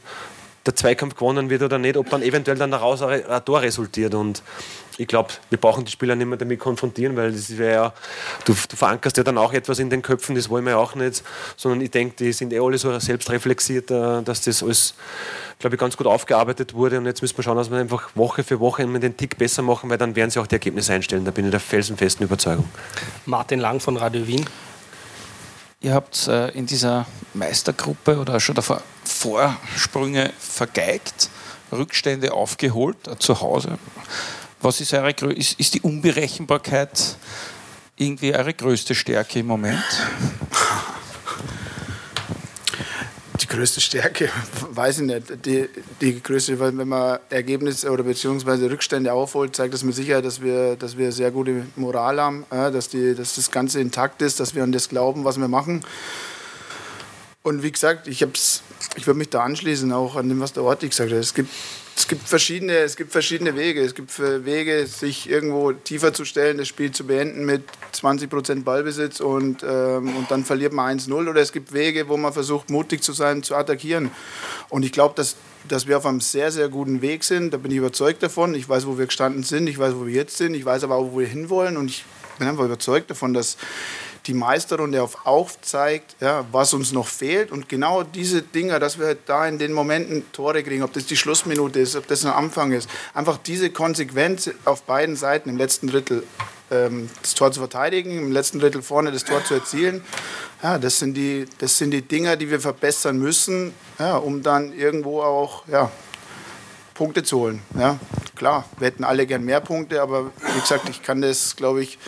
der 0.67 0.77
Zweikampf 0.77 1.15
gewonnen 1.15 1.51
wird 1.51 1.62
oder 1.62 1.79
nicht, 1.79 1.97
ob 1.97 2.11
dann 2.11 2.23
eventuell 2.23 2.59
dann 2.59 2.71
daraus 2.71 3.03
ein 3.03 3.23
Tor 3.44 3.63
resultiert. 3.63 4.15
Und 4.15 4.43
ich 4.99 5.08
glaube, 5.08 5.31
wir 5.49 5.58
brauchen 5.58 5.87
die 5.87 5.91
Spieler 5.91 6.15
nicht 6.15 6.27
mehr 6.27 6.37
damit 6.37 6.61
konfrontieren, 6.61 7.17
weil 7.17 7.32
das 7.32 7.56
wäre 7.56 7.73
ja, 7.73 7.93
du, 8.44 8.53
du, 8.53 8.77
verankerst 8.77 9.17
ja 9.17 9.23
dann 9.23 9.39
auch 9.39 9.55
etwas 9.55 9.79
in 9.79 9.89
den 9.89 10.03
Köpfen, 10.03 10.34
das 10.34 10.51
wollen 10.51 10.65
wir 10.65 10.73
ja 10.73 10.77
auch 10.77 10.94
nicht, 10.94 11.23
sondern 11.56 11.81
ich 11.81 11.91
denke, 11.91 12.17
die 12.19 12.32
sind 12.32 12.53
eh 12.53 12.61
alle 12.61 12.77
so 12.77 12.99
selbstreflexiert, 12.99 13.91
äh, 13.91 14.23
dass 14.23 14.43
das 14.43 14.63
alles, 14.63 14.94
glaube 15.58 15.77
ich, 15.77 15.81
ganz 15.81 15.96
gut 15.96 16.06
aufgearbeitet 16.06 16.75
wurde 16.75 16.99
und 16.99 17.06
jetzt 17.06 17.23
müssen 17.23 17.39
wir 17.39 17.44
schauen, 17.44 17.56
dass 17.56 17.70
wir 17.70 17.79
einfach 17.79 18.11
Woche 18.15 18.44
für 18.44 18.61
Woche 18.61 18.82
immer 18.82 18.99
den 18.99 19.17
Tick 19.17 19.39
besser 19.39 19.63
machen, 19.63 19.89
weil 19.89 19.96
dann 19.96 20.15
werden 20.17 20.31
sie 20.31 20.39
auch 20.39 20.46
die 20.46 20.56
Ergebnisse 20.56 20.93
einstellen, 20.93 21.25
da 21.25 21.31
bin 21.31 21.46
ich 21.46 21.51
der 21.51 21.61
felsenfesten 21.61 22.27
Überzeugung. 22.27 22.69
Martin 23.25 23.61
Lang 23.61 23.81
von 23.81 23.96
Radio 23.96 24.27
Wien. 24.27 24.44
Ihr 25.82 25.94
habt 25.94 26.29
äh, 26.29 26.49
in 26.51 26.67
dieser 26.67 27.06
Meistergruppe 27.32 28.19
oder 28.19 28.39
schon 28.39 28.55
davor 28.55 28.82
Vorsprünge 29.03 30.31
vergeigt, 30.39 31.31
Rückstände 31.72 32.34
aufgeholt 32.34 33.08
äh, 33.08 33.19
zu 33.19 33.41
Hause. 33.41 33.79
Was 34.60 34.82
ist, 34.82 34.93
eure, 34.93 35.32
ist, 35.32 35.58
ist 35.58 35.72
die 35.72 35.81
Unberechenbarkeit 35.81 37.17
irgendwie 37.96 38.34
eure 38.34 38.53
größte 38.53 38.94
Stärke 38.94 39.39
im 39.39 39.46
Moment? 39.46 39.82
Größte 43.51 43.81
Stärke, 43.81 44.31
weiß 44.71 45.01
ich 45.01 45.07
nicht. 45.07 45.45
Die, 45.45 45.69
die 46.01 46.23
größte, 46.23 46.59
wenn 46.59 46.89
man 46.89 47.19
Ergebnisse 47.29 47.91
oder 47.91 48.05
beziehungsweise 48.05 48.71
Rückstände 48.71 49.13
aufholt, 49.13 49.55
zeigt 49.55 49.75
das 49.75 49.83
mit 49.83 49.95
Sicherheit, 49.95 50.25
dass 50.25 50.41
wir, 50.41 50.77
dass 50.77 50.97
wir 50.97 51.13
sehr 51.13 51.31
gute 51.31 51.67
Moral 51.77 52.21
haben, 52.21 52.47
dass, 52.49 52.89
die, 52.89 53.15
dass 53.15 53.35
das 53.35 53.51
Ganze 53.51 53.81
intakt 53.81 54.23
ist, 54.23 54.41
dass 54.41 54.55
wir 54.55 54.63
an 54.63 54.73
das 54.73 54.89
glauben, 54.89 55.25
was 55.25 55.39
wir 55.39 55.49
machen. 55.49 55.85
Und 57.43 57.63
wie 57.63 57.73
gesagt, 57.73 58.07
ich, 58.07 58.25
ich 58.97 59.06
würde 59.06 59.19
mich 59.19 59.31
da 59.31 59.43
anschließen, 59.43 59.93
auch 59.93 60.17
an 60.17 60.29
dem, 60.29 60.41
was 60.41 60.53
der 60.53 60.65
Orti 60.65 60.89
gesagt 60.89 61.11
hat. 61.11 61.19
Es 61.19 61.35
gibt 61.35 61.51
es 62.01 62.09
gibt 62.09 62.27
verschiedene, 62.27 62.79
es 62.79 62.97
gibt 62.97 63.13
verschiedene 63.13 63.56
Wege. 63.56 63.82
Es 63.82 63.94
gibt 63.94 64.19
Wege, 64.19 64.87
sich 64.87 65.29
irgendwo 65.29 65.73
tiefer 65.73 66.15
zu 66.15 66.25
stellen, 66.25 66.56
das 66.56 66.67
Spiel 66.67 66.93
zu 66.93 67.06
beenden 67.06 67.44
mit 67.44 67.63
20% 67.93 68.65
Ballbesitz 68.65 69.20
und, 69.20 69.63
ähm, 69.63 70.17
und 70.17 70.31
dann 70.31 70.44
verliert 70.47 70.73
man 70.73 70.99
1-0. 70.99 71.29
Oder 71.29 71.43
es 71.43 71.53
gibt 71.53 71.75
Wege, 71.75 72.09
wo 72.09 72.17
man 72.17 72.32
versucht, 72.32 72.70
mutig 72.70 73.03
zu 73.03 73.13
sein, 73.13 73.43
zu 73.43 73.55
attackieren. 73.55 74.11
Und 74.70 74.85
ich 74.85 74.93
glaube, 74.93 75.15
dass, 75.15 75.37
dass 75.69 75.89
wir 75.89 75.99
auf 75.99 76.06
einem 76.06 76.23
sehr, 76.23 76.51
sehr 76.51 76.70
guten 76.70 77.03
Weg 77.03 77.23
sind. 77.23 77.53
Da 77.53 77.59
bin 77.59 77.70
ich 77.70 77.77
überzeugt 77.77 78.23
davon. 78.23 78.55
Ich 78.55 78.67
weiß, 78.67 78.87
wo 78.87 78.97
wir 78.97 79.05
gestanden 79.05 79.43
sind. 79.43 79.67
Ich 79.67 79.79
weiß, 79.79 79.94
wo 79.94 80.06
wir 80.06 80.15
jetzt 80.15 80.39
sind. 80.39 80.55
Ich 80.55 80.65
weiß 80.65 80.85
aber 80.85 80.97
auch, 80.97 81.13
wo 81.13 81.19
wir 81.19 81.27
hinwollen. 81.27 81.77
Und 81.77 81.89
ich 81.89 82.06
bin 82.39 82.49
einfach 82.49 82.65
überzeugt 82.65 83.11
davon, 83.11 83.35
dass 83.35 83.59
die 84.27 84.34
Meisterrunde 84.34 85.03
auf 85.03 85.27
aufzeigt, 85.27 86.17
ja, 86.20 86.44
was 86.53 86.74
uns 86.74 86.93
noch 86.93 87.08
fehlt. 87.08 87.50
Und 87.50 87.69
genau 87.69 88.03
diese 88.03 88.43
Dinge, 88.43 88.79
dass 88.79 88.98
wir 88.98 89.06
halt 89.06 89.20
da 89.27 89.46
in 89.46 89.58
den 89.58 89.72
Momenten 89.72 90.31
Tore 90.32 90.62
kriegen, 90.62 90.82
ob 90.82 90.93
das 90.93 91.06
die 91.06 91.17
Schlussminute 91.17 91.81
ist, 91.81 91.96
ob 91.96 92.06
das 92.06 92.24
ein 92.24 92.32
Anfang 92.32 92.72
ist, 92.72 92.89
einfach 93.15 93.39
diese 93.39 93.70
Konsequenz 93.70 94.50
auf 94.65 94.82
beiden 94.82 95.17
Seiten 95.17 95.48
im 95.48 95.56
letzten 95.56 95.89
Drittel 95.89 96.24
ähm, 96.70 97.08
das 97.22 97.34
Tor 97.34 97.53
zu 97.53 97.60
verteidigen, 97.60 98.17
im 98.19 98.32
letzten 98.32 98.60
Drittel 98.60 98.82
vorne 98.82 99.12
das 99.12 99.24
Tor 99.24 99.44
zu 99.44 99.55
erzielen. 99.55 100.05
Ja, 100.62 100.79
das 100.79 100.98
sind 100.98 101.15
die, 101.15 101.46
das 101.58 101.79
sind 101.79 101.91
die 101.91 102.03
Dinge, 102.03 102.36
die 102.36 102.50
wir 102.50 102.60
verbessern 102.60 103.19
müssen, 103.19 103.72
ja, 103.98 104.17
um 104.17 104.43
dann 104.43 104.72
irgendwo 104.72 105.22
auch 105.22 105.67
ja, 105.69 105.91
Punkte 106.94 107.22
zu 107.22 107.39
holen. 107.39 107.62
Ja, 107.79 107.98
klar, 108.36 108.67
wir 108.79 108.86
hätten 108.86 109.05
alle 109.05 109.27
gern 109.27 109.44
mehr 109.44 109.60
Punkte, 109.60 110.03
aber 110.03 110.27
wie 110.27 110.60
gesagt, 110.60 110.89
ich 110.89 111.03
kann 111.03 111.22
das, 111.22 111.56
glaube 111.56 111.82
ich, 111.82 111.98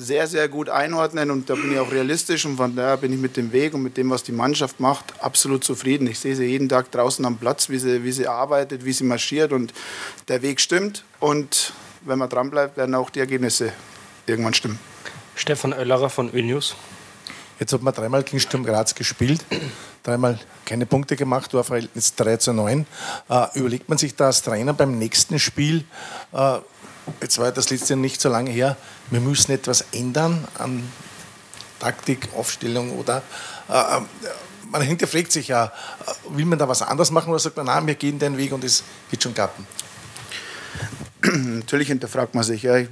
sehr, 0.00 0.26
sehr 0.26 0.48
gut 0.48 0.70
einordnen 0.70 1.30
und 1.30 1.50
da 1.50 1.54
bin 1.54 1.72
ich 1.72 1.78
auch 1.78 1.92
realistisch 1.92 2.46
und 2.46 2.56
von 2.56 2.74
daher 2.74 2.96
bin 2.96 3.12
ich 3.12 3.20
mit 3.20 3.36
dem 3.36 3.52
Weg 3.52 3.74
und 3.74 3.82
mit 3.82 3.96
dem, 3.96 4.08
was 4.08 4.22
die 4.22 4.32
Mannschaft 4.32 4.80
macht, 4.80 5.12
absolut 5.22 5.62
zufrieden. 5.62 6.06
Ich 6.06 6.18
sehe 6.18 6.34
sie 6.34 6.46
jeden 6.46 6.68
Tag 6.68 6.90
draußen 6.90 7.24
am 7.24 7.36
Platz, 7.36 7.68
wie 7.68 7.78
sie, 7.78 8.02
wie 8.02 8.12
sie 8.12 8.26
arbeitet, 8.26 8.84
wie 8.84 8.92
sie 8.92 9.04
marschiert 9.04 9.52
und 9.52 9.74
der 10.28 10.40
Weg 10.40 10.60
stimmt 10.60 11.04
und 11.18 11.74
wenn 12.02 12.18
man 12.18 12.30
dranbleibt, 12.30 12.78
werden 12.78 12.94
auch 12.94 13.10
die 13.10 13.20
Ergebnisse 13.20 13.72
irgendwann 14.26 14.54
stimmen. 14.54 14.78
Stefan 15.34 15.74
Oellerer 15.74 16.08
von 16.08 16.32
ÖNews. 16.32 16.74
Jetzt 17.58 17.74
hat 17.74 17.82
man 17.82 17.92
dreimal 17.92 18.22
gegen 18.22 18.40
Sturm 18.40 18.64
Graz 18.64 18.94
gespielt, 18.94 19.44
dreimal 20.02 20.38
keine 20.64 20.86
Punkte 20.86 21.14
gemacht, 21.14 21.52
war 21.52 21.62
Verhältnis 21.62 22.14
3 22.14 22.38
zu 22.38 22.54
9. 22.54 22.86
Äh, 23.28 23.46
überlegt 23.54 23.86
man 23.90 23.98
sich 23.98 24.16
da 24.16 24.26
als 24.26 24.40
Trainer 24.40 24.72
beim 24.72 24.98
nächsten 24.98 25.38
Spiel, 25.38 25.84
äh, 26.32 26.58
jetzt 27.20 27.38
war 27.38 27.52
das 27.52 27.70
letzte 27.70 27.96
nicht 27.96 28.20
so 28.20 28.28
lange 28.28 28.50
her, 28.50 28.76
wir 29.10 29.20
müssen 29.20 29.52
etwas 29.52 29.84
ändern 29.92 30.46
an 30.58 30.82
Taktik, 31.78 32.28
Aufstellung 32.34 32.98
oder 32.98 33.22
äh, 33.68 33.98
äh 33.98 34.00
man 34.70 34.82
hinterfragt 34.82 35.32
sich 35.32 35.48
ja, 35.48 35.64
äh, 35.64 36.36
will 36.36 36.44
man 36.44 36.58
da 36.58 36.68
was 36.68 36.82
anders 36.82 37.10
machen 37.10 37.30
oder 37.30 37.40
sagt 37.40 37.56
man, 37.56 37.66
nein, 37.66 37.86
wir 37.86 37.96
gehen 37.96 38.18
den 38.18 38.36
Weg 38.36 38.52
und 38.52 38.62
es 38.62 38.84
wird 39.10 39.22
schon 39.22 39.34
klappen? 39.34 39.66
Natürlich 41.22 41.88
hinterfragt 41.88 42.34
man 42.34 42.44
sich. 42.44 42.62
Ja. 42.62 42.76
Ich 42.76 42.88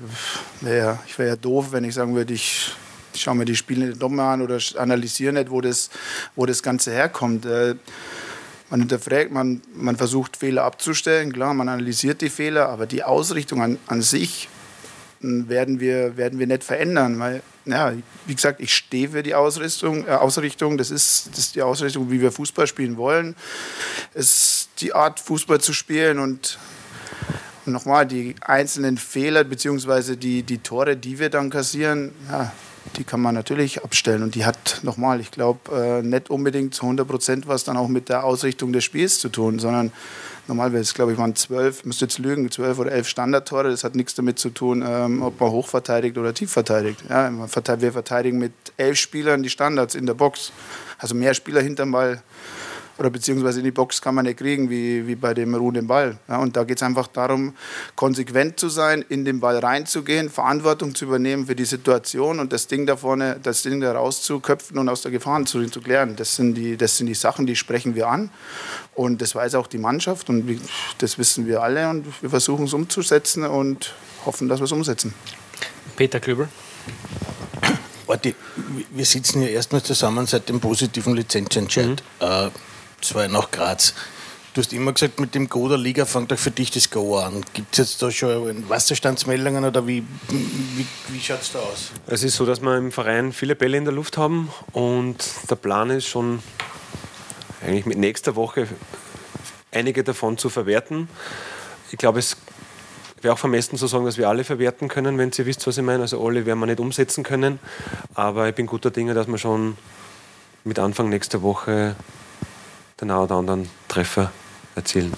wäre 0.61 0.99
wär 1.17 1.27
ja 1.27 1.37
doof, 1.37 1.67
wenn 1.71 1.85
ich 1.85 1.95
sagen 1.95 2.15
würde, 2.15 2.35
ich 2.35 2.73
ich 3.19 3.23
schaue 3.23 3.35
mir 3.35 3.45
die 3.45 3.57
Spiele 3.57 3.87
nicht 3.87 4.01
nochmal 4.01 4.35
an 4.35 4.43
oder 4.43 4.61
analysiere 4.77 5.33
nicht, 5.33 5.51
wo 5.51 5.61
das, 5.61 5.91
wo 6.37 6.47
das 6.47 6.63
Ganze 6.63 6.93
herkommt. 6.93 7.45
Man 8.71 8.81
hinterfragt, 8.81 9.33
man, 9.33 9.63
man 9.75 9.97
versucht 9.97 10.37
Fehler 10.37 10.65
abzustellen, 10.65 11.33
klar, 11.33 11.55
man 11.55 11.69
analysiert 11.69 12.21
die 12.21 12.29
Fehler, 12.29 12.69
aber 12.69 12.87
die 12.87 13.03
Ausrichtung 13.03 13.63
an, 13.63 13.79
an 13.87 14.03
sich 14.03 14.49
hm, 15.21 15.49
werden 15.49 15.81
wir, 15.81 16.17
werden 16.17 16.39
wir 16.39 16.47
nicht 16.47 16.65
verändern, 16.65 17.19
weil, 17.19 17.43
ja, 17.65 17.93
wie 18.27 18.35
gesagt, 18.35 18.61
ich 18.61 18.75
stehe 18.75 19.11
für 19.11 19.23
die 19.23 19.35
Ausrichtung, 19.35 20.07
äh, 20.07 20.11
Ausrichtung. 20.11 20.79
Das, 20.79 20.91
ist, 20.91 21.31
das 21.33 21.39
ist 21.39 21.55
die 21.55 21.63
Ausrichtung, 21.63 22.11
wie 22.11 22.21
wir 22.21 22.31
Fußball 22.31 22.67
spielen 22.67 22.97
wollen. 22.97 23.35
Es 24.15 24.27
ist 24.27 24.69
die 24.81 24.95
Art, 24.95 25.19
Fußball 25.19 25.61
zu 25.61 25.73
spielen 25.73 26.19
und 26.19 26.59
nochmal, 27.67 28.07
die 28.07 28.35
einzelnen 28.41 28.97
Fehler 28.97 29.45
bzw. 29.45 30.17
Die, 30.17 30.43
die 30.43 30.59
Tore, 30.59 30.97
die 30.97 31.19
wir 31.19 31.31
dann 31.31 31.51
kassieren, 31.51 32.13
ja, 32.31 32.53
die 32.97 33.05
kann 33.05 33.21
man 33.21 33.35
natürlich 33.35 33.85
abstellen. 33.85 34.23
Und 34.23 34.35
die 34.35 34.45
hat 34.45 34.81
nochmal, 34.83 35.21
ich 35.21 35.31
glaube, 35.31 36.01
äh, 36.01 36.03
nicht 36.03 36.31
unbedingt 36.31 36.75
zu 36.75 36.83
100 36.83 37.07
Prozent 37.07 37.49
was 37.49 37.65
dann 37.65 37.77
auch 37.77 37.89
mit 37.89 38.09
der 38.09 38.25
Ausrichtung 38.25 38.73
des 38.73 38.85
Spiels 38.85 39.19
zu 39.19 39.29
tun, 39.29 39.59
sondern 39.59 39.93
normalerweise, 40.47 40.95
glaube 40.95 41.13
ich, 41.13 41.19
waren 41.19 41.37
zwölf, 41.37 41.85
müsste 41.85 42.07
jetzt 42.07 42.19
lügen, 42.19 42.51
zwölf 42.51 42.79
oder 42.79 42.93
elf 42.93 43.09
Standardtore. 43.09 43.71
Das 43.71 43.85
hat 43.85 43.95
nichts 43.95 44.15
damit 44.15 44.39
zu 44.39 44.51
tun, 44.51 44.85
ähm, 44.87 45.23
ob 45.23 45.41
man 45.41 45.51
hoch 45.51 45.69
verteidigt 45.69 46.17
oder 46.19 46.35
tief 46.35 46.51
verteidigt. 46.51 47.03
Ja, 47.09 47.31
wir 47.31 47.93
verteidigen 47.93 48.39
mit 48.39 48.53
elf 48.77 48.99
Spielern 48.99 49.43
die 49.43 49.51
Standards 49.51 49.95
in 49.95 50.07
der 50.07 50.15
Box. 50.15 50.53
Also 50.99 51.15
mehr 51.15 51.35
Spieler 51.35 51.61
hinterm 51.61 51.93
Ball 51.93 52.23
oder 52.99 53.11
beziehungsweise 53.11 53.61
in 53.61 53.65
die 53.65 53.71
Box 53.71 54.03
kann 54.03 54.15
man 54.15 54.25
nicht 54.25 54.39
kriegen, 54.39 54.71
wie, 54.71 55.07
wie 55.07 55.15
bei 55.15 55.35
dem 55.35 55.55
ruhenden 55.55 55.87
Ball. 55.87 56.19
Ja, 56.29 56.39
und 56.39 56.57
da 56.57 56.65
geht 56.65 56.79
es 56.79 56.83
einfach 56.83 57.07
darum, 57.07 57.55
konsequent 57.95 58.59
zu 58.59 58.69
sein, 58.69 59.05
in 59.09 59.25
den 59.25 59.41
Ball 59.41 59.59
reinzugehen, 59.59 60.31
Verantwortung 60.31 60.95
zu 60.95 61.05
übernehmen 61.05 61.47
für 61.47 61.55
die 61.55 61.65
Situation 61.65 62.41
und 62.41 62.53
das 62.53 62.67
Ding 62.67 62.87
da 62.87 62.97
vorne, 62.97 63.39
das 63.43 63.63
Ding 63.63 63.81
da 63.81 63.93
rauszuköpfen 63.93 64.79
und 64.79 64.89
aus 64.89 65.03
der 65.03 65.13
Gefahr 65.13 65.45
zu, 65.45 65.65
zu 65.67 65.81
klären. 65.81 66.17
Das 66.17 66.37
sind, 66.37 66.55
die, 66.55 66.77
das 66.77 66.97
sind 66.97 67.07
die 67.07 67.15
Sachen, 67.15 67.47
die 67.47 67.55
sprechen 67.55 67.95
wir 67.95 68.09
an. 68.09 68.31
Und 68.95 69.23
das 69.23 69.35
weiß 69.35 69.55
auch 69.55 69.69
die 69.69 69.79
Mannschaft 69.79 70.29
und 70.29 70.61
das 70.99 71.19
wissen 71.19 71.47
wir 71.47 71.63
alle 71.63 71.89
und 71.89 72.05
wir 72.21 72.31
versuchen 72.31 72.65
es 72.65 72.75
umzusetzen 72.75 73.45
und 73.45 73.95
hoffen, 74.27 74.49
dass 74.49 74.59
wir 74.59 74.65
es 74.65 74.73
umsetzen. 74.73 75.15
Peter 75.95 76.19
Klübel. 76.19 76.49
Warte, 78.07 78.35
wir 78.91 79.05
sitzen 79.05 79.43
ja 79.43 79.49
erstmal 79.49 79.83
zusammen 79.83 80.27
seit 80.27 80.49
dem 80.49 80.61
positiven 80.61 81.15
Lizenzentscheid. 81.15 82.03
Mhm. 82.21 82.27
Äh, 82.27 82.51
zwei 83.01 83.29
nach 83.29 83.51
Graz. 83.51 83.95
Du 84.55 84.63
hast 84.63 84.73
immer 84.73 84.93
gesagt, 84.93 85.21
mit 85.21 85.35
dem 85.35 85.49
Go 85.49 85.69
der 85.69 85.79
Liga 85.79 86.05
fängt 86.05 86.33
auch 86.33 86.39
für 86.39 86.51
dich 86.51 86.71
das 86.71 86.91
Go 86.91 87.19
an. 87.19 87.45
Gibt 87.53 87.73
es 87.73 87.79
jetzt 87.79 88.03
da 88.03 88.11
schon 88.11 88.69
Wasserstandsmeldungen 88.69 89.65
oder 89.65 89.87
wie, 89.87 90.03
wie, 90.31 90.87
wie 91.09 91.21
schaut 91.21 91.43
es 91.43 91.53
da 91.53 91.61
aus? 91.61 91.93
Es 92.07 92.25
ist 92.25 92.35
so, 92.35 92.45
dass 92.45 92.61
wir 92.61 92.77
im 92.77 92.91
Verein 92.91 93.33
viele 93.33 93.55
Bälle 93.55 93.77
in 93.77 93.85
der 93.85 93.95
Luft 93.95 94.17
haben 94.17 94.51
und 94.73 95.17
der 95.49 95.57
Plan 95.57 95.91
ist 95.91 96.07
schon 96.07 96.43
eigentlich 97.63 97.87
mit 97.87 97.99
nächster 97.99 98.35
Woche 98.37 98.67
einige 99.71 100.03
davon 100.03 100.39
zu 100.39 100.49
verwerten. 100.49 101.09
Ich 101.93 101.99
glaube, 101.99 102.19
es 102.19 102.37
wäre 103.23 103.35
auch 103.35 103.39
vermessen 103.39 103.77
zu 103.77 103.87
sagen, 103.87 104.05
dass 104.07 104.19
wir 104.19 104.29
alle 104.29 104.45
verwerten 104.45 104.89
können, 104.89 105.19
wenn 105.19 105.33
Sie 105.33 105.47
wisst, 105.47 105.67
was 105.67 105.79
ich 105.79 105.85
meine. 105.85 106.03
Also 106.03 106.25
alle 106.25 106.47
werden 106.47 106.59
wir 106.59 106.67
nicht 106.67 106.81
umsetzen 106.81 107.25
können. 107.25 107.59
Aber 108.15 108.49
ich 108.49 108.55
bin 108.55 108.67
guter 108.67 108.91
Dinge, 108.91 109.15
dass 109.15 109.27
wir 109.27 109.39
schon 109.39 109.77
mit 110.65 110.79
Anfang 110.79 111.09
nächster 111.09 111.43
Woche 111.43 111.97
den 113.01 113.11
einen 113.11 113.21
oder 113.21 113.37
anderen 113.37 113.71
Treffer 113.89 114.31
erzielen. 114.75 115.13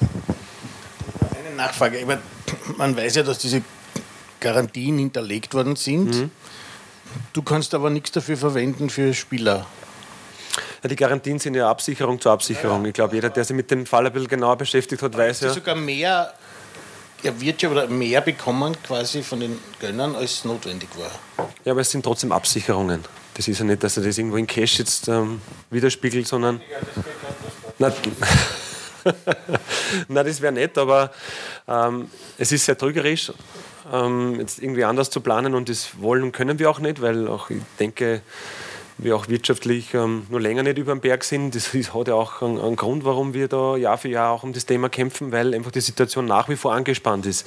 Eine 1.39 1.57
Nachfrage. 1.57 2.05
Meine, 2.07 2.21
man 2.77 2.97
weiß 2.97 3.17
ja, 3.17 3.23
dass 3.23 3.39
diese 3.39 3.63
Garantien 4.41 4.99
hinterlegt 4.99 5.55
worden 5.55 5.77
sind. 5.77 6.15
Mhm. 6.15 6.31
Du 7.33 7.43
kannst 7.43 7.75
aber 7.75 7.91
nichts 7.91 8.13
dafür 8.13 8.37
verwenden 8.37 8.91
für 8.91 9.15
Spieler. 9.15 9.67
Ja, 10.83 10.89
die 10.89 10.97
Garantien 10.97 11.39
sind 11.39 11.55
ja 11.55 11.69
Absicherung 11.69 12.21
zur 12.21 12.33
Absicherung. 12.33 12.85
Ich 12.87 12.95
glaube, 12.95 13.15
jeder, 13.15 13.29
der 13.29 13.45
sich 13.45 13.55
mit 13.55 13.71
dem 13.71 13.85
Fall 13.85 14.07
ein 14.07 14.13
bisschen 14.13 14.29
genauer 14.29 14.57
beschäftigt 14.57 15.03
hat, 15.03 15.17
weiß 15.17 15.41
ja. 15.41 15.53
sogar 15.53 15.75
mehr, 15.75 16.33
er 17.23 17.41
wird 17.41 17.61
ja 17.63 17.69
oder 17.69 17.87
mehr 17.87 18.21
bekommen 18.23 18.75
quasi 18.83 19.23
von 19.23 19.41
den 19.41 19.59
Gönnern, 19.79 20.17
als 20.17 20.45
notwendig 20.45 20.89
war. 20.97 21.47
Ja, 21.65 21.73
aber 21.73 21.83
es 21.83 21.91
sind 21.91 22.03
trotzdem 22.03 22.33
Absicherungen. 22.33 23.05
Das 23.35 23.47
ist 23.47 23.59
ja 23.59 23.65
nicht, 23.65 23.83
dass 23.83 23.97
er 23.97 24.03
das 24.03 24.19
irgendwo 24.19 24.37
in 24.37 24.47
Cash 24.47 24.79
jetzt 24.79 25.09
ähm, 25.09 25.41
widerspiegelt, 25.71 26.27
sondern. 26.27 26.61
Ja, 26.71 27.03
na, 27.81 27.93
na, 30.09 30.23
das 30.23 30.41
wäre 30.41 30.53
nett, 30.53 30.77
aber 30.77 31.11
ähm, 31.67 32.11
es 32.39 32.53
ist 32.53 32.67
sehr 32.67 32.77
trügerisch, 32.77 33.33
ähm, 33.93 34.39
jetzt 34.39 34.63
irgendwie 34.63 34.85
anders 34.85 35.11
zu 35.11 35.21
planen 35.21 35.55
und 35.55 35.69
das 35.69 36.01
wollen 36.01 36.23
und 36.23 36.33
können 36.33 36.59
wir 36.59 36.71
auch 36.71 36.79
nicht, 36.79 37.01
weil 37.01 37.27
auch 37.27 37.49
ich 37.51 37.63
denke, 37.79 38.21
wir 38.99 39.17
auch 39.17 39.29
wirtschaftlich 39.29 39.95
ähm, 39.95 40.27
nur 40.29 40.41
länger 40.41 40.63
nicht 40.63 40.77
über 40.77 40.95
den 40.95 41.01
Berg 41.01 41.25
sind. 41.25 41.55
Das 41.55 41.69
ist, 41.75 41.95
hat 41.95 42.09
ja 42.09 42.15
auch 42.15 42.43
einen, 42.43 42.61
einen, 42.61 42.77
Grund, 42.77 43.05
warum 43.05 43.33
wir 43.33 43.49
da 43.49 43.77
Jahr 43.77 43.97
für 43.97 44.09
Jahr 44.09 44.33
auch 44.33 44.43
um 44.43 44.53
das 44.53 44.67
Thema 44.67 44.91
kämpfen, 44.91 45.33
weil 45.33 45.55
einfach 45.55 45.71
die 45.71 45.81
Situation 45.81 46.27
nach 46.27 46.51
wie 46.51 46.57
vor 46.57 46.75
angespannt 46.75 47.25
ist. 47.25 47.47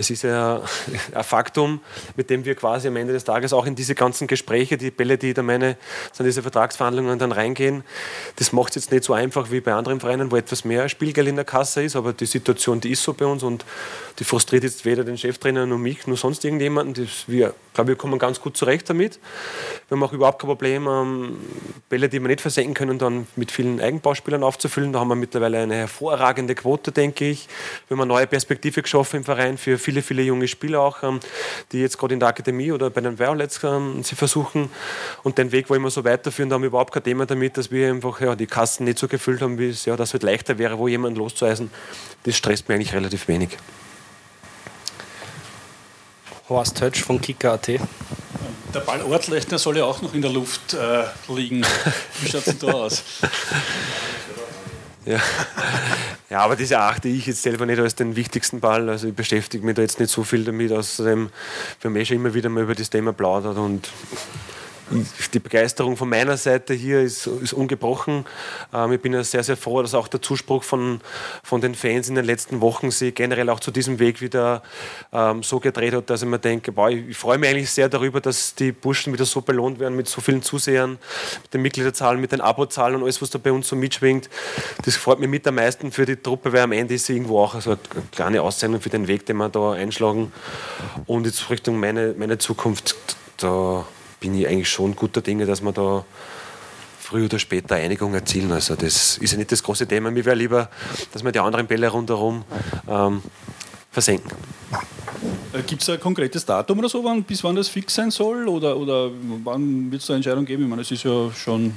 Das 0.00 0.08
ist 0.08 0.22
ja 0.22 0.62
ein 1.12 1.24
Faktum, 1.24 1.78
mit 2.16 2.30
dem 2.30 2.46
wir 2.46 2.54
quasi 2.54 2.88
am 2.88 2.96
Ende 2.96 3.12
des 3.12 3.24
Tages 3.24 3.52
auch 3.52 3.66
in 3.66 3.74
diese 3.74 3.94
ganzen 3.94 4.26
Gespräche, 4.26 4.78
die 4.78 4.90
Bälle, 4.90 5.18
die 5.18 5.34
da 5.34 5.42
meine, 5.42 5.76
sind 6.10 6.24
diese 6.24 6.40
Vertragsverhandlungen 6.40 7.18
dann 7.18 7.32
reingehen. 7.32 7.84
Das 8.36 8.50
macht 8.52 8.70
es 8.70 8.76
jetzt 8.76 8.92
nicht 8.92 9.04
so 9.04 9.12
einfach 9.12 9.50
wie 9.50 9.60
bei 9.60 9.74
anderen 9.74 10.00
Vereinen, 10.00 10.30
wo 10.30 10.36
etwas 10.36 10.64
mehr 10.64 10.88
Spielgeld 10.88 11.28
in 11.28 11.36
der 11.36 11.44
Kasse 11.44 11.82
ist, 11.82 11.96
aber 11.96 12.14
die 12.14 12.24
Situation, 12.24 12.80
die 12.80 12.92
ist 12.92 13.02
so 13.02 13.12
bei 13.12 13.26
uns 13.26 13.42
und 13.42 13.66
die 14.18 14.24
frustriert 14.24 14.64
jetzt 14.64 14.86
weder 14.86 15.04
den 15.04 15.18
Cheftrainer 15.18 15.66
noch 15.66 15.76
mich, 15.76 16.06
noch 16.06 16.16
sonst 16.16 16.46
irgendjemanden. 16.46 16.94
Das, 16.94 17.24
wir, 17.26 17.52
glaube 17.74 17.88
wir 17.88 17.96
kommen 17.96 18.18
ganz 18.18 18.40
gut 18.40 18.56
zurecht 18.56 18.88
damit. 18.88 19.18
Wir 19.88 19.96
haben 19.96 20.02
auch 20.02 20.14
überhaupt 20.14 20.40
kein 20.40 20.48
Problem, 20.48 20.86
ähm, 20.86 21.36
Bälle, 21.90 22.08
die 22.08 22.20
wir 22.20 22.28
nicht 22.28 22.40
versenken 22.40 22.72
können, 22.72 22.98
dann 22.98 23.26
mit 23.36 23.50
vielen 23.50 23.80
Eigenbauspielern 23.80 24.42
aufzufüllen. 24.42 24.94
Da 24.94 25.00
haben 25.00 25.08
wir 25.08 25.14
mittlerweile 25.14 25.58
eine 25.58 25.74
hervorragende 25.74 26.54
Quote, 26.54 26.90
denke 26.90 27.28
ich. 27.28 27.48
Wir 27.88 27.96
haben 27.96 28.02
eine 28.02 28.08
neue 28.08 28.26
Perspektive 28.26 28.80
geschaffen 28.80 29.16
im 29.16 29.24
Verein 29.24 29.58
für 29.58 29.76
viele 29.76 29.89
viele, 29.90 30.02
viele 30.02 30.22
junge 30.22 30.46
Spieler 30.46 30.80
auch, 30.80 31.02
ähm, 31.02 31.18
die 31.72 31.80
jetzt 31.80 31.98
gerade 31.98 32.14
in 32.14 32.20
der 32.20 32.28
Akademie 32.28 32.70
oder 32.70 32.90
bei 32.90 33.00
den 33.00 33.18
Violets 33.18 33.60
ähm, 33.64 34.04
sie 34.04 34.14
versuchen 34.14 34.70
und 35.24 35.36
den 35.36 35.50
Weg 35.50 35.68
wollen 35.68 35.82
wir 35.82 35.90
so 35.90 36.04
weiterführen. 36.04 36.48
Da 36.48 36.54
haben 36.54 36.62
wir 36.62 36.68
überhaupt 36.68 36.94
kein 36.94 37.02
Thema 37.02 37.26
damit, 37.26 37.56
dass 37.56 37.72
wir 37.72 37.90
einfach 37.90 38.20
ja, 38.20 38.36
die 38.36 38.46
Kassen 38.46 38.84
nicht 38.84 39.00
so 39.00 39.08
gefüllt 39.08 39.42
haben, 39.42 39.58
wie 39.58 39.70
es 39.70 39.84
ja, 39.86 39.96
das 39.96 40.12
halt 40.12 40.22
leichter 40.22 40.58
wäre, 40.58 40.78
wo 40.78 40.86
jemand 40.86 41.18
loszueisen. 41.18 41.72
Das 42.22 42.36
stresst 42.36 42.68
mir 42.68 42.76
eigentlich 42.76 42.92
relativ 42.92 43.26
wenig. 43.26 43.58
Horst 46.48 46.80
Hötsch 46.80 47.02
von 47.02 47.20
Kicker.at. 47.20 47.66
Der 47.66 48.80
Ball 48.80 49.02
Ortlechner 49.02 49.58
soll 49.58 49.78
ja 49.78 49.84
auch 49.84 50.00
noch 50.02 50.14
in 50.14 50.22
der 50.22 50.30
Luft 50.30 50.74
äh, 50.74 51.02
liegen. 51.32 51.66
Wie 52.20 52.30
schaut 52.30 52.46
es 52.46 52.58
denn 52.58 52.68
da 52.68 52.72
aus? 52.72 53.02
Ja. 55.10 55.20
ja, 56.30 56.38
aber 56.40 56.54
das 56.54 56.70
erachte 56.70 57.08
ich 57.08 57.26
jetzt 57.26 57.42
selber 57.42 57.66
nicht 57.66 57.80
als 57.80 57.96
den 57.96 58.14
wichtigsten 58.14 58.60
Ball. 58.60 58.88
Also 58.88 59.08
ich 59.08 59.14
beschäftige 59.14 59.64
mich 59.64 59.74
da 59.74 59.82
jetzt 59.82 59.98
nicht 59.98 60.10
so 60.10 60.22
viel 60.22 60.44
damit. 60.44 60.70
Außerdem, 60.70 61.30
wir 61.80 61.88
haben 61.88 61.96
eh 61.96 62.04
schon 62.04 62.16
immer 62.16 62.32
wieder 62.32 62.48
mal 62.48 62.62
über 62.62 62.74
das 62.74 62.90
Thema 62.90 63.12
plaudert 63.12 63.56
und 63.56 63.88
die 65.32 65.38
Begeisterung 65.38 65.96
von 65.96 66.08
meiner 66.08 66.36
Seite 66.36 66.74
hier 66.74 67.00
ist, 67.00 67.26
ist 67.26 67.52
ungebrochen. 67.52 68.24
Ähm, 68.74 68.92
ich 68.92 69.00
bin 69.00 69.12
ja 69.12 69.22
sehr, 69.22 69.42
sehr 69.42 69.56
froh, 69.56 69.82
dass 69.82 69.94
auch 69.94 70.08
der 70.08 70.20
Zuspruch 70.20 70.64
von, 70.64 71.00
von 71.42 71.60
den 71.60 71.74
Fans 71.74 72.08
in 72.08 72.14
den 72.14 72.24
letzten 72.24 72.60
Wochen 72.60 72.90
sich 72.90 73.14
generell 73.14 73.48
auch 73.50 73.60
zu 73.60 73.70
diesem 73.70 73.98
Weg 73.98 74.20
wieder 74.20 74.62
ähm, 75.12 75.42
so 75.42 75.60
gedreht 75.60 75.94
hat, 75.94 76.10
dass 76.10 76.22
ich 76.22 76.28
mir 76.28 76.38
denke, 76.38 76.72
boah, 76.72 76.90
ich, 76.90 77.08
ich 77.08 77.16
freue 77.16 77.38
mich 77.38 77.50
eigentlich 77.50 77.70
sehr 77.70 77.88
darüber, 77.88 78.20
dass 78.20 78.54
die 78.54 78.72
Burschen 78.72 79.12
wieder 79.12 79.24
so 79.24 79.40
belohnt 79.40 79.78
werden 79.78 79.96
mit 79.96 80.08
so 80.08 80.20
vielen 80.20 80.42
Zusehern, 80.42 80.98
mit 81.42 81.54
den 81.54 81.62
Mitgliederzahlen, 81.62 82.20
mit 82.20 82.32
den 82.32 82.40
Abozahlen 82.40 82.96
und 82.96 83.02
alles, 83.04 83.22
was 83.22 83.30
da 83.30 83.38
bei 83.38 83.52
uns 83.52 83.68
so 83.68 83.76
mitschwingt. 83.76 84.28
Das 84.84 84.96
freut 84.96 85.20
mich 85.20 85.28
mit 85.28 85.46
am 85.46 85.54
meisten 85.54 85.92
für 85.92 86.06
die 86.06 86.16
Truppe, 86.16 86.52
weil 86.52 86.62
am 86.62 86.72
Ende 86.72 86.94
ist 86.94 87.06
sie 87.06 87.14
irgendwo 87.14 87.40
auch 87.40 87.60
so 87.60 87.70
eine 87.70 87.78
kleine 88.12 88.42
Auszeichnung 88.42 88.80
für 88.80 88.90
den 88.90 89.06
Weg, 89.06 89.26
den 89.26 89.36
wir 89.36 89.48
da 89.48 89.72
einschlagen. 89.72 90.32
Und 91.06 91.26
jetzt 91.26 91.48
Richtung 91.50 91.78
meine, 91.78 92.14
meine 92.18 92.38
Zukunft, 92.38 92.96
da 93.36 93.86
bin 94.20 94.34
ich 94.34 94.46
eigentlich 94.46 94.68
schon 94.68 94.94
guter 94.94 95.22
Dinge, 95.22 95.46
dass 95.46 95.62
wir 95.62 95.72
da 95.72 96.04
früher 97.00 97.24
oder 97.24 97.38
später 97.38 97.74
Einigung 97.74 98.14
erzielen. 98.14 98.52
Also 98.52 98.76
das 98.76 99.18
ist 99.18 99.32
ja 99.32 99.38
nicht 99.38 99.50
das 99.50 99.62
große 99.62 99.86
Thema. 99.86 100.10
Mir 100.10 100.24
wäre 100.24 100.36
lieber, 100.36 100.68
dass 101.12 101.24
wir 101.24 101.32
die 101.32 101.40
anderen 101.40 101.66
Bälle 101.66 101.88
rundherum 101.88 102.44
ähm, 102.88 103.22
versenken. 103.90 104.30
Äh, 105.52 105.62
Gibt 105.62 105.82
es 105.82 105.90
ein 105.90 105.98
konkretes 105.98 106.44
Datum 106.44 106.78
oder 106.78 106.88
so, 106.88 107.02
wann, 107.02 107.24
bis 107.24 107.42
wann 107.42 107.56
das 107.56 107.68
fix 107.68 107.94
sein 107.94 108.10
soll? 108.10 108.46
Oder, 108.46 108.76
oder 108.76 109.10
wann 109.42 109.90
wird 109.90 110.02
es 110.02 110.10
eine 110.10 110.16
Entscheidung 110.16 110.44
geben? 110.44 110.64
Ich 110.64 110.68
meine, 110.68 110.82
es 110.82 110.90
ist 110.90 111.02
ja 111.02 111.32
schon, 111.32 111.74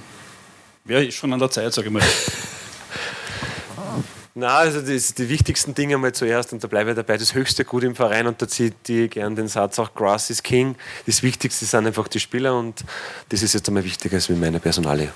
wäre 0.85 1.11
schon 1.11 1.33
an 1.33 1.39
der 1.39 1.49
Zeit, 1.49 1.73
sage 1.73 1.87
ich 1.87 1.93
mal. 1.93 2.03
Na, 4.35 4.57
also 4.57 4.81
das, 4.81 5.13
die 5.13 5.29
wichtigsten 5.29 5.75
Dinge 5.75 5.97
mal 5.99 6.11
zuerst, 6.11 6.53
und 6.53 6.63
da 6.63 6.67
bleibe 6.67 6.89
ich 6.89 6.95
dabei, 6.95 7.17
das 7.17 7.35
höchste 7.35 7.65
Gut 7.65 7.83
im 7.83 7.95
Verein, 7.95 8.25
und 8.25 8.41
da 8.41 8.47
zieht 8.47 8.73
die 8.87 9.07
gern 9.07 9.35
den 9.35 9.47
Satz 9.47 9.77
auch, 9.77 9.93
Grass 9.93 10.31
is 10.31 10.41
King. 10.41 10.75
Das 11.05 11.21
Wichtigste 11.21 11.65
sind 11.65 11.85
einfach 11.85 12.07
die 12.07 12.19
Spieler, 12.19 12.57
und 12.57 12.83
das 13.29 13.43
ist 13.43 13.53
jetzt 13.53 13.67
einmal 13.67 13.83
wichtiger 13.83 14.15
als 14.15 14.29
mit 14.29 14.39
meiner 14.39 14.57
Personalie. 14.57 15.13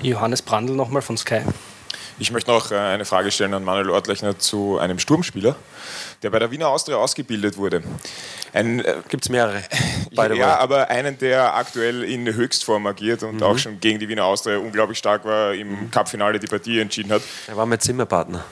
Johannes 0.00 0.40
Brandl 0.40 0.74
nochmal 0.74 1.02
von 1.02 1.18
Sky. 1.18 1.42
Ich 2.18 2.30
möchte 2.30 2.50
noch 2.50 2.70
äh, 2.70 2.76
eine 2.76 3.04
Frage 3.04 3.32
stellen 3.32 3.54
an 3.54 3.64
Manuel 3.64 3.90
Ortlechner 3.90 4.38
zu 4.38 4.78
einem 4.78 5.00
Sturmspieler, 5.00 5.56
der 6.22 6.30
bei 6.30 6.38
der 6.38 6.50
Wiener 6.52 6.68
Austria 6.68 6.96
ausgebildet 6.96 7.56
wurde. 7.56 7.82
Ein, 8.52 8.84
äh, 8.84 8.96
Gibt 9.08 9.24
es 9.24 9.30
mehrere? 9.30 9.62
ja, 10.36 10.58
aber 10.58 10.90
einen, 10.90 11.18
der 11.18 11.54
aktuell 11.56 12.04
in 12.04 12.32
Höchstform 12.32 12.86
agiert 12.86 13.24
und 13.24 13.36
mhm. 13.36 13.42
auch 13.42 13.58
schon 13.58 13.80
gegen 13.80 13.98
die 13.98 14.08
Wiener 14.08 14.24
Austria 14.26 14.58
unglaublich 14.58 14.96
stark 14.98 15.24
war, 15.24 15.54
im 15.54 15.70
mhm. 15.70 15.90
Cup-Finale 15.90 16.38
die 16.38 16.46
Partie 16.46 16.78
entschieden 16.78 17.10
hat. 17.10 17.22
Er 17.48 17.56
war 17.56 17.66
mein 17.66 17.80
Zimmerpartner. 17.80 18.44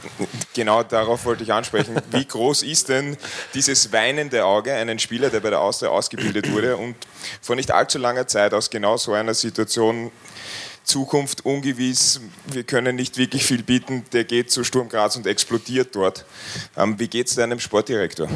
Genau 0.54 0.83
darauf 0.83 1.25
wollte 1.25 1.45
ich 1.45 1.52
ansprechen. 1.52 1.95
Wie 2.11 2.25
groß 2.25 2.64
ist 2.64 2.88
denn 2.88 3.16
dieses 3.54 3.92
weinende 3.92 4.45
Auge 4.45 4.73
einen 4.73 4.99
Spieler, 4.99 5.31
der 5.31 5.38
bei 5.38 5.50
der 5.50 5.61
Austria 5.61 5.90
ausgebildet 5.90 6.50
wurde 6.50 6.76
und 6.76 6.97
vor 7.40 7.54
nicht 7.54 7.71
allzu 7.71 7.99
langer 7.99 8.26
Zeit 8.26 8.54
aus 8.54 8.71
genau 8.71 8.97
so 8.97 9.12
einer 9.12 9.35
Situation 9.35 10.11
Zukunft 10.84 11.44
ungewiss, 11.44 12.20
wir 12.46 12.64
können 12.64 12.96
nicht 12.96 13.16
wirklich 13.16 13.44
viel 13.44 13.62
bieten, 13.62 14.04
der 14.12 14.24
geht 14.24 14.50
zu 14.50 14.64
Sturm 14.64 14.88
Graz 14.88 15.16
und 15.16 15.26
explodiert 15.26 15.94
dort. 15.94 16.24
Ähm, 16.76 16.98
wie 16.98 17.08
geht 17.08 17.28
es 17.28 17.36
deinem 17.36 17.60
Sportdirektor? 17.60 18.28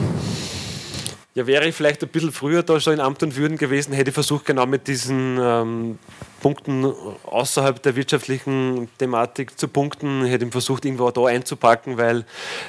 Ja, 1.36 1.46
wäre 1.46 1.68
ich 1.68 1.74
vielleicht 1.74 2.02
ein 2.02 2.08
bisschen 2.08 2.32
früher 2.32 2.62
da 2.62 2.80
schon 2.80 2.94
in 2.94 3.00
Amt 3.00 3.22
und 3.22 3.36
Würden 3.36 3.58
gewesen, 3.58 3.92
hätte 3.92 4.08
ich 4.08 4.14
versucht, 4.14 4.46
genau 4.46 4.64
mit 4.64 4.88
diesen 4.88 5.38
ähm, 5.38 5.98
Punkten 6.40 6.90
außerhalb 7.24 7.82
der 7.82 7.94
wirtschaftlichen 7.94 8.88
Thematik 8.96 9.58
zu 9.58 9.68
punkten, 9.68 10.24
hätte 10.24 10.46
ich 10.46 10.50
versucht, 10.50 10.86
irgendwo 10.86 11.10
da 11.10 11.26
einzupacken, 11.26 11.98
weil 11.98 12.24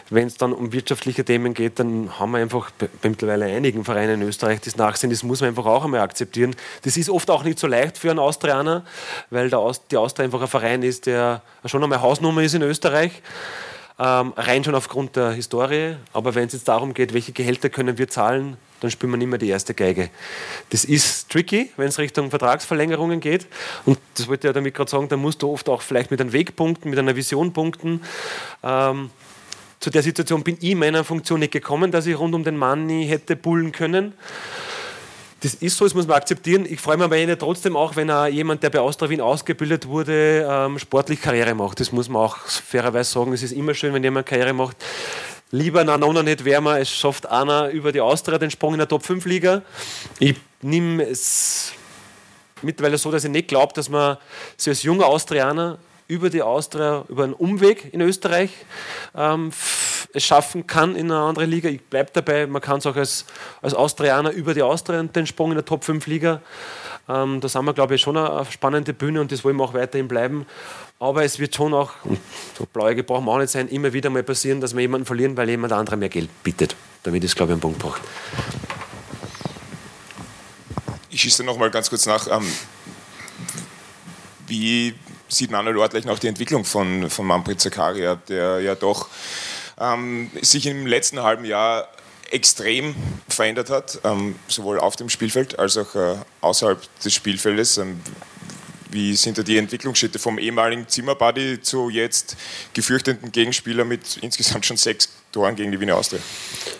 wenn 0.10 0.28
es 0.28 0.36
dann 0.36 0.52
um 0.52 0.74
wirtschaftliche 0.74 1.24
Themen 1.24 1.54
geht, 1.54 1.80
dann 1.80 2.20
haben 2.20 2.32
wir 2.32 2.40
einfach 2.40 2.70
bei 2.72 2.90
mittlerweile 3.04 3.46
einigen 3.46 3.86
Vereinen 3.86 4.22
in 4.22 4.28
Österreich 4.28 4.60
das 4.60 4.76
Nachsehen, 4.76 5.12
das 5.12 5.24
muss 5.24 5.40
man 5.40 5.52
einfach 5.52 5.66
auch 5.66 5.86
einmal 5.86 6.02
akzeptieren. 6.02 6.54
Das 6.82 6.98
ist 6.98 7.10
oft 7.10 7.30
auch 7.30 7.46
nicht 7.46 7.60
so 7.60 7.68
leicht 7.68 7.98
für 7.98 8.10
einen 8.10 8.20
Austrianer, 8.20 8.84
weil 9.30 9.50
der 9.50 9.60
Aust 9.60 9.84
die 9.92 9.96
Austria 9.96 10.26
einfach 10.26 10.42
ein 10.42 10.48
Verein 10.50 10.84
ist, 10.84 11.06
der 11.06 11.42
schon 11.64 11.82
einmal 11.82 12.02
Hausnummer 12.02 12.44
ist 12.44 12.54
in 12.54 12.64
Österreich. 12.64 13.22
Ähm, 14.00 14.34
rein 14.38 14.64
schon 14.64 14.76
aufgrund 14.76 15.16
der 15.16 15.32
Historie. 15.32 15.96
Aber 16.14 16.36
wenn 16.36 16.48
es 16.48 16.54
jetzt 16.54 16.68
darum 16.68 16.94
geht, 16.94 17.14
welche 17.14 17.32
Gehälter 17.32 17.70
können 17.70 17.98
wir 17.98 18.08
zahlen, 18.08 18.58
dann 18.80 18.92
spielt 18.92 19.12
man 19.12 19.22
immer 19.22 19.40
die 19.40 19.50
erste 19.50 19.74
Geige. 19.74 20.10
Das 20.70 20.86
ist 20.86 21.30
tricky, 21.30 21.72
wenn 21.78 21.88
es 21.88 21.98
Richtung 21.98 22.30
Vertragsverlängerungen 22.30 23.20
geht. 23.20 23.48
Und 23.86 23.98
das 24.16 24.28
wollte 24.28 24.48
ich 24.48 24.50
ja 24.50 24.54
damit 24.54 24.76
gerade 24.76 24.90
sagen, 24.90 25.10
da 25.10 25.18
musst 25.18 25.42
du 25.42 25.52
oft 25.52 25.68
auch 25.68 25.82
vielleicht 25.82 26.12
mit 26.12 26.22
einem 26.22 26.32
Weg 26.32 26.56
punkten, 26.56 26.92
mit 26.92 27.00
einer 27.00 27.16
Vision 27.16 27.54
punkten. 27.54 28.04
Ähm, 28.64 29.10
zu 29.80 29.90
der 29.90 30.04
Situation 30.04 30.44
bin 30.44 30.58
ich 30.60 30.72
in 30.72 30.80
meiner 30.80 31.04
Funktion 31.04 31.40
nicht 31.40 31.54
gekommen, 31.54 31.92
dass 31.92 32.06
ich 32.06 32.18
rund 32.18 32.36
um 32.36 32.44
den 32.44 32.58
Money 32.58 33.08
hätte 33.08 33.36
bullen 33.36 33.72
können. 33.72 34.14
Das 35.42 35.54
ist 35.54 35.78
so, 35.78 35.86
das 35.86 35.94
muss 35.94 36.08
man 36.08 36.18
akzeptieren. 36.18 36.66
Ich 36.68 36.82
freue 36.82 36.98
mich 36.98 37.06
aber 37.06 37.38
trotzdem 37.38 37.76
auch, 37.76 37.96
wenn 37.96 38.10
jemand, 38.34 38.64
der 38.64 38.72
bei 38.72 38.80
Austria 38.80 39.10
Wien 39.10 39.22
ausgebildet 39.22 39.88
wurde, 39.88 40.48
ähm, 40.50 40.80
sportlich 40.80 41.22
Karriere 41.22 41.54
macht. 41.54 41.80
Das 41.80 41.92
muss 41.92 42.10
man 42.10 42.24
auch 42.24 42.38
fairerweise 42.38 43.12
sagen. 43.12 43.34
Es 43.34 43.44
ist 43.44 43.52
immer 43.52 43.76
schön, 43.76 43.94
wenn 43.94 44.04
jemand 44.04 44.26
Karriere 44.26 44.54
macht. 44.54 44.78
Lieber 45.52 45.84
na 45.84 45.98
noch 45.98 46.24
nicht 46.24 46.44
wärmer, 46.44 46.80
es 46.80 46.90
schafft 46.90 47.26
einer 47.28 47.70
über 47.70 47.92
die 47.92 48.02
Austria 48.02 48.38
den 48.38 48.52
Sprung 48.52 48.74
in 48.74 48.80
der 48.80 48.88
Top 48.88 49.06
5 49.06 49.26
Liga. 49.26 49.62
Ich 50.20 50.36
nehme 50.62 51.04
es 51.04 51.72
mittlerweile 52.62 52.98
so, 52.98 53.12
dass 53.12 53.24
ich 53.24 53.32
nicht 53.32 53.48
glaube, 53.48 53.74
dass 53.74 53.90
man 53.90 54.18
sich 54.58 54.72
als 54.72 54.84
junger 54.84 55.06
Austrianer 55.06 55.78
über 56.08 56.30
die 56.30 56.42
Austria, 56.42 57.06
über 57.10 57.26
einen 57.26 57.34
Umweg 57.34 57.94
in 57.94 58.02
Österreich 58.02 58.52
ähm, 59.16 59.52
es 60.14 60.24
schaffen 60.24 60.68
kann 60.68 60.96
in 60.96 61.12
eine 61.12 61.22
andere 61.22 61.46
Liga. 61.46 61.70
Ich 61.70 61.82
bleibe 61.82 62.12
dabei, 62.14 62.48
man 62.48 62.62
kann 62.62 62.80
es 62.80 62.86
auch 62.86 62.96
als, 62.96 63.26
als 63.62 63.74
Austrianer 63.74 64.32
über 64.32 64.54
die 64.54 64.62
Austria 64.62 65.02
den 65.04 65.28
Sprung 65.28 65.52
in 65.52 65.56
der 65.56 65.66
Top 65.66 65.84
5 65.84 66.06
Liga. 66.08 66.42
Ähm, 67.10 67.40
da 67.40 67.48
sind 67.48 67.66
wir, 67.66 67.74
glaube 67.74 67.96
ich, 67.96 68.02
schon 68.02 68.18
eine, 68.18 68.46
spannende 68.50 68.94
Bühne 68.94 69.22
und 69.22 69.32
das 69.32 69.44
wollen 69.44 69.56
wir 69.56 69.64
auch 69.64 69.74
weiterhin 69.74 70.08
bleiben. 70.08 70.46
Aber 71.00 71.24
es 71.24 71.40
wird 71.40 71.56
schon 71.56 71.74
auch, 71.74 71.92
so 72.58 72.66
blauäugig 72.66 73.06
brauchen 73.06 73.26
wir 73.26 73.32
auch 73.32 73.38
nicht 73.38 73.52
sein, 73.52 73.68
immer 73.68 73.94
wieder 73.94 74.10
mal 74.10 74.24
passieren, 74.24 74.62
dass 74.62 74.74
wir 74.74 74.82
jemanden 74.82 75.06
verlieren, 75.06 75.38
weil 75.38 75.50
jemand 75.50 75.74
andere 75.74 75.96
mehr 75.96 76.10
Geld 76.10 76.30
bittet. 76.44 76.76
Damit 77.04 77.24
ist, 77.24 77.36
glaube 77.36 77.54
ich, 77.54 77.58
ein 77.58 77.62
Punkt 77.62 77.80
gebracht. 77.80 78.02
Ich 81.10 81.22
schieße 81.22 81.44
noch 81.44 81.58
mal 81.58 81.72
ganz 81.72 81.90
kurz 81.90 82.06
nach. 82.06 82.28
Ähm, 82.28 82.46
wie 84.48 84.96
sieht 85.30 85.52
Manuel 85.52 85.78
Ortlich 85.78 86.06
noch 86.06 86.20
die 86.20 86.28
Entwicklung 86.28 86.66
von, 86.66 87.10
von 87.10 87.26
Manfred 87.26 87.60
Zakaria, 87.60 88.16
der 88.16 88.60
ja 88.62 88.76
doch 88.76 89.08
ähm, 89.80 90.32
sich 90.42 90.66
im 90.66 90.86
letzten 90.86 91.22
halben 91.22 91.46
Jahr 91.46 91.88
extrem 92.32 92.96
verändert 93.30 93.70
hat, 93.70 94.00
ähm, 94.04 94.36
sowohl 94.48 94.80
auf 94.80 94.96
dem 94.96 95.10
Spielfeld 95.10 95.58
als 95.60 95.78
auch 95.78 95.96
äh, 95.96 96.16
außerhalb 96.42 96.82
des 97.04 97.14
Spielfeldes. 97.14 97.78
Ähm, 97.78 98.00
wie 98.90 99.16
sind 99.16 99.38
da 99.38 99.44
die 99.44 99.58
Entwicklungsschritte 99.58 100.18
vom 100.18 100.40
ehemaligen 100.40 100.88
Zimmerbuddy 100.88 101.62
zu 101.62 101.90
jetzt 101.90 102.38
gefürchteten 102.74 103.32
Gegenspieler 103.32 103.84
mit 103.84 104.18
insgesamt 104.22 104.66
schon 104.66 104.78
sechs 104.78 105.10
Toren 105.32 105.56
gegen 105.56 105.72
die 105.72 105.80
Wiener 105.80 105.98
Austria? 105.98 106.22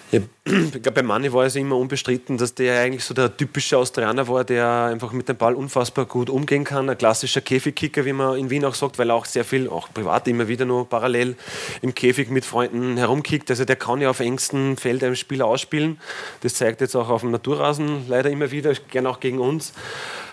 Ich 0.10 0.22
glaube, 0.72 0.92
bei 0.92 1.04
Manni 1.04 1.34
war 1.34 1.46
es 1.46 1.56
immer 1.58 1.76
unbestritten, 1.76 2.38
dass 2.38 2.56
der 2.56 2.80
eigentlich 2.80 3.04
so 3.04 3.14
der 3.14 3.36
typische 3.36 3.78
Austrianer 3.78 4.28
war, 4.30 4.46
der 4.46 4.86
einfach 4.86 5.12
mit 5.12 5.28
dem 5.28 5.36
Ball 5.36 5.54
unfassbar 5.54 6.06
gut 6.06 6.30
umgehen 6.30 6.64
kann. 6.64 6.90
Ein 6.90 6.98
klassischer 6.98 7.42
Käfigkicker, 7.42 8.06
wie 8.06 8.14
man 8.14 8.38
in 8.38 8.50
Wien 8.50 8.64
auch 8.64 8.76
sagt, 8.76 8.98
weil 9.00 9.10
er 9.10 9.16
auch 9.16 9.26
sehr 9.26 9.44
viel, 9.44 9.68
auch 9.68 9.90
privat 9.94 10.28
immer 10.30 10.48
wieder 10.48 10.64
nur 10.64 10.88
parallel 10.88 11.36
im 11.82 11.94
Käfig 11.94 12.30
mit 12.30 12.46
Freunden 12.46 12.96
herumkickt. 12.96 13.50
Also 13.50 13.66
der 13.66 13.76
kann 13.76 14.00
ja 14.00 14.10
auf 14.10 14.22
engstem 14.22 14.78
Feld 14.78 15.04
einen 15.04 15.18
Spieler 15.18 15.46
ausspielen. 15.46 16.00
Das 16.42 16.54
zeigt 16.54 16.80
jetzt 16.80 16.96
auch 16.96 17.10
auf 17.10 17.22
dem 17.22 17.32
Naturrasen 17.32 18.08
leider 18.08 18.30
immer 18.30 18.52
wieder, 18.52 18.74
gern 18.90 19.08
auch 19.08 19.20
gegen 19.20 19.40
uns. 19.40 19.74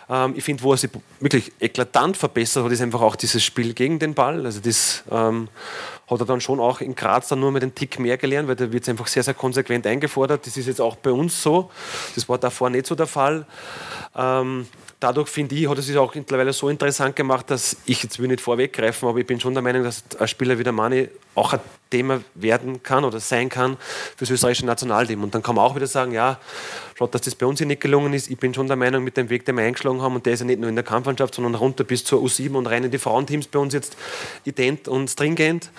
Ähm, 0.08 0.34
ich 0.36 0.44
finde, 0.44 0.62
wo 0.62 0.72
er 0.72 0.76
sich 0.76 0.90
wirklich 1.20 1.52
eklatant 1.60 2.16
verbessert 2.16 2.64
hat, 2.64 2.72
ist 2.72 2.80
einfach 2.80 3.00
auch 3.00 3.16
dieses 3.16 3.42
Spiel 3.42 3.74
gegen 3.74 3.98
den 3.98 4.14
Ball. 4.14 4.44
Also 4.44 4.60
das 4.60 5.02
ähm, 5.10 5.48
hat 6.08 6.20
er 6.20 6.26
dann 6.26 6.40
schon 6.40 6.60
auch 6.60 6.80
in 6.80 6.94
Graz 6.94 7.28
dann 7.28 7.40
nur 7.40 7.52
mit 7.52 7.62
einem 7.62 7.74
Tick 7.74 7.98
mehr 7.98 8.16
gelernt, 8.16 8.48
weil 8.48 8.56
da 8.56 8.70
wird 8.70 8.82
es 8.82 8.88
einfach 8.88 9.06
sehr, 9.06 9.22
sehr 9.22 9.34
konsequent 9.34 9.86
eingefordert. 9.86 10.46
Das 10.46 10.56
ist 10.56 10.66
jetzt 10.66 10.80
auch 10.80 10.96
bei 10.96 11.10
uns 11.10 11.42
so. 11.42 11.70
Das 12.14 12.28
war 12.28 12.38
davor 12.38 12.70
nicht 12.70 12.86
so 12.86 12.94
der 12.94 13.06
Fall. 13.06 13.46
Ähm, 14.16 14.66
dadurch 15.00 15.28
finde 15.28 15.54
ich, 15.54 15.68
hat 15.68 15.78
es 15.78 15.86
sich 15.86 15.96
auch 15.96 16.14
mittlerweile 16.14 16.52
so 16.52 16.68
interessant 16.68 17.14
gemacht, 17.16 17.50
dass 17.50 17.76
ich 17.84 18.02
jetzt 18.02 18.18
will 18.18 18.28
nicht 18.28 18.40
vorweggreifen, 18.40 19.08
aber 19.08 19.18
ich 19.18 19.26
bin 19.26 19.38
schon 19.38 19.52
der 19.52 19.62
Meinung, 19.62 19.82
dass 19.82 20.04
ein 20.18 20.28
Spieler 20.28 20.58
wie 20.58 20.64
der 20.64 20.72
Mani 20.72 21.08
auch 21.34 21.52
ein 21.52 21.60
Thema 21.90 22.20
werden 22.34 22.82
kann 22.82 23.04
oder 23.04 23.20
sein 23.20 23.48
kann 23.48 23.76
für 23.76 24.20
das 24.20 24.30
österreichische 24.30 24.66
Nationalteam. 24.66 25.22
Und 25.22 25.34
dann 25.34 25.42
kann 25.42 25.56
man 25.56 25.64
auch 25.64 25.76
wieder 25.76 25.86
sagen, 25.86 26.12
ja, 26.12 26.38
schaut, 26.96 27.14
dass 27.14 27.22
das 27.22 27.34
bei 27.34 27.46
uns 27.46 27.58
hier 27.58 27.66
nicht 27.66 27.82
gelungen 27.82 28.12
ist. 28.14 28.30
Ich 28.30 28.38
bin 28.38 28.54
schon 28.54 28.66
der 28.66 28.76
Meinung, 28.76 29.04
mit 29.04 29.16
dem 29.16 29.28
Weg, 29.28 29.44
den 29.44 29.56
wir 29.56 29.64
eingeschlagen 29.64 29.93
haben, 30.02 30.16
und 30.16 30.26
der 30.26 30.35
ist 30.35 30.40
ja 30.40 30.46
nicht 30.46 30.61
nur 30.61 30.68
in 30.68 30.74
der 30.74 30.85
Kampfmannschaft, 30.85 31.35
sondern 31.35 31.54
runter 31.54 31.85
bis 31.85 32.04
zur 32.04 32.22
U7 32.22 32.54
und 32.54 32.66
rein 32.66 32.85
in 32.85 32.90
die 32.90 32.98
Frauenteams 32.98 33.46
bei 33.46 33.59
uns 33.59 33.74
jetzt 33.74 33.96
ident 34.44 34.88
und 34.88 35.09
stringent. 35.09 35.70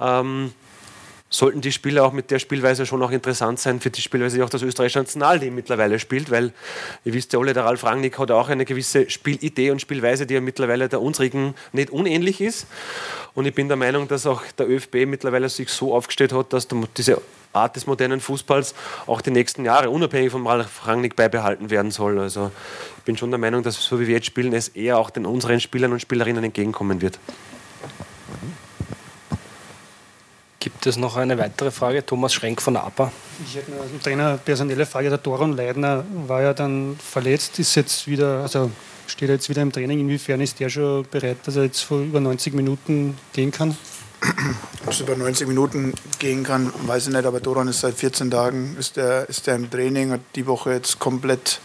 Ähm, 0.00 0.52
sollten 1.32 1.62
die 1.62 1.72
Spieler 1.72 2.04
auch 2.04 2.12
mit 2.12 2.30
der 2.30 2.38
Spielweise 2.38 2.84
schon 2.86 3.02
auch 3.02 3.10
interessant 3.10 3.58
sein 3.58 3.80
für 3.80 3.90
die 3.90 4.02
Spielweise, 4.02 4.36
die 4.36 4.42
auch 4.42 4.50
das 4.50 4.62
österreichische 4.62 4.98
Nationalteam 4.98 5.54
mittlerweile 5.54 5.98
spielt, 5.98 6.30
weil 6.30 6.52
ihr 7.04 7.14
wisst 7.14 7.32
ja 7.32 7.38
alle, 7.38 7.54
der 7.54 7.64
Ralf 7.64 7.84
Rangnick 7.84 8.18
hat 8.18 8.30
auch 8.30 8.48
eine 8.48 8.64
gewisse 8.64 9.08
Spielidee 9.08 9.70
und 9.70 9.80
Spielweise, 9.80 10.26
die 10.26 10.34
ja 10.34 10.40
mittlerweile 10.40 10.88
der 10.88 11.00
unsrigen 11.00 11.54
nicht 11.72 11.90
unähnlich 11.90 12.40
ist. 12.40 12.66
Und 13.34 13.46
ich 13.46 13.54
bin 13.54 13.68
der 13.68 13.78
Meinung, 13.78 14.08
dass 14.08 14.26
auch 14.26 14.42
der 14.58 14.68
ÖFB 14.68 15.06
mittlerweile 15.06 15.48
sich 15.48 15.70
so 15.70 15.94
aufgestellt 15.94 16.34
hat, 16.34 16.52
dass 16.52 16.68
diese 16.96 17.20
Art 17.52 17.76
des 17.76 17.86
modernen 17.86 18.20
Fußballs 18.20 18.74
auch 19.06 19.20
die 19.20 19.30
nächsten 19.30 19.64
Jahre 19.64 19.90
unabhängig 19.90 20.32
vom 20.32 20.46
Ralf 20.46 20.86
Rangnick 20.86 21.16
beibehalten 21.16 21.70
werden 21.70 21.90
soll. 21.90 22.18
Also 22.18 22.50
ich 22.98 23.04
bin 23.04 23.16
schon 23.16 23.30
der 23.30 23.38
Meinung, 23.38 23.62
dass 23.62 23.82
so 23.82 24.00
wie 24.00 24.06
wir 24.06 24.14
jetzt 24.14 24.26
spielen, 24.26 24.52
es 24.52 24.68
eher 24.68 24.98
auch 24.98 25.10
den 25.10 25.26
unseren 25.26 25.60
Spielern 25.60 25.92
und 25.92 26.00
Spielerinnen 26.00 26.44
entgegenkommen 26.44 27.00
wird. 27.00 27.18
Gibt 30.62 30.86
es 30.86 30.96
noch 30.96 31.16
eine 31.16 31.36
weitere 31.38 31.72
Frage? 31.72 32.06
Thomas 32.06 32.32
Schrenk 32.32 32.62
von 32.62 32.76
APA. 32.76 33.10
Ich 33.44 33.56
hätte 33.56 33.72
noch 33.72 33.82
eine 33.82 34.00
Trainer 34.00 34.38
personelle 34.38 34.86
Frage. 34.86 35.08
Der 35.08 35.18
Doron 35.18 35.56
Leidner 35.56 36.04
war 36.28 36.40
ja 36.40 36.54
dann 36.54 36.96
verletzt, 37.04 37.58
ist 37.58 37.74
jetzt 37.74 38.06
wieder, 38.06 38.42
also 38.42 38.70
steht 39.08 39.28
er 39.28 39.34
jetzt 39.34 39.48
wieder 39.48 39.62
im 39.62 39.72
Training. 39.72 39.98
Inwiefern 39.98 40.40
ist 40.40 40.60
der 40.60 40.68
schon 40.68 41.04
bereit, 41.10 41.38
dass 41.44 41.56
er 41.56 41.64
jetzt 41.64 41.80
vor 41.80 41.98
über 41.98 42.20
90 42.20 42.54
Minuten 42.54 43.18
gehen 43.32 43.50
kann? 43.50 43.76
Ob 44.84 44.92
es 44.92 45.00
über 45.00 45.16
90 45.16 45.48
Minuten 45.48 45.94
gehen 46.18 46.44
kann, 46.44 46.72
weiß 46.86 47.08
ich 47.08 47.14
nicht, 47.14 47.24
aber 47.24 47.40
Doron 47.40 47.68
ist 47.68 47.80
seit 47.80 47.94
14 47.94 48.30
Tagen 48.30 48.76
ist 48.78 48.96
der, 48.96 49.28
ist 49.28 49.46
der 49.46 49.56
im 49.56 49.70
Training, 49.70 50.12
hat 50.12 50.20
die 50.36 50.46
Woche 50.46 50.72
jetzt 50.72 50.98
komplett 50.98 51.60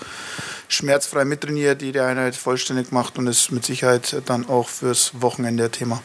schmerzfrei 0.67 1.24
mittrainiert, 1.26 1.82
jede 1.82 2.04
Einheit 2.06 2.36
vollständig 2.36 2.89
gemacht 2.89 3.17
und 3.17 3.28
ist 3.28 3.52
mit 3.52 3.65
Sicherheit 3.65 4.22
dann 4.26 4.50
auch 4.50 4.70
fürs 4.70 5.12
Wochenende 5.22 5.70
Thema. 5.70 6.02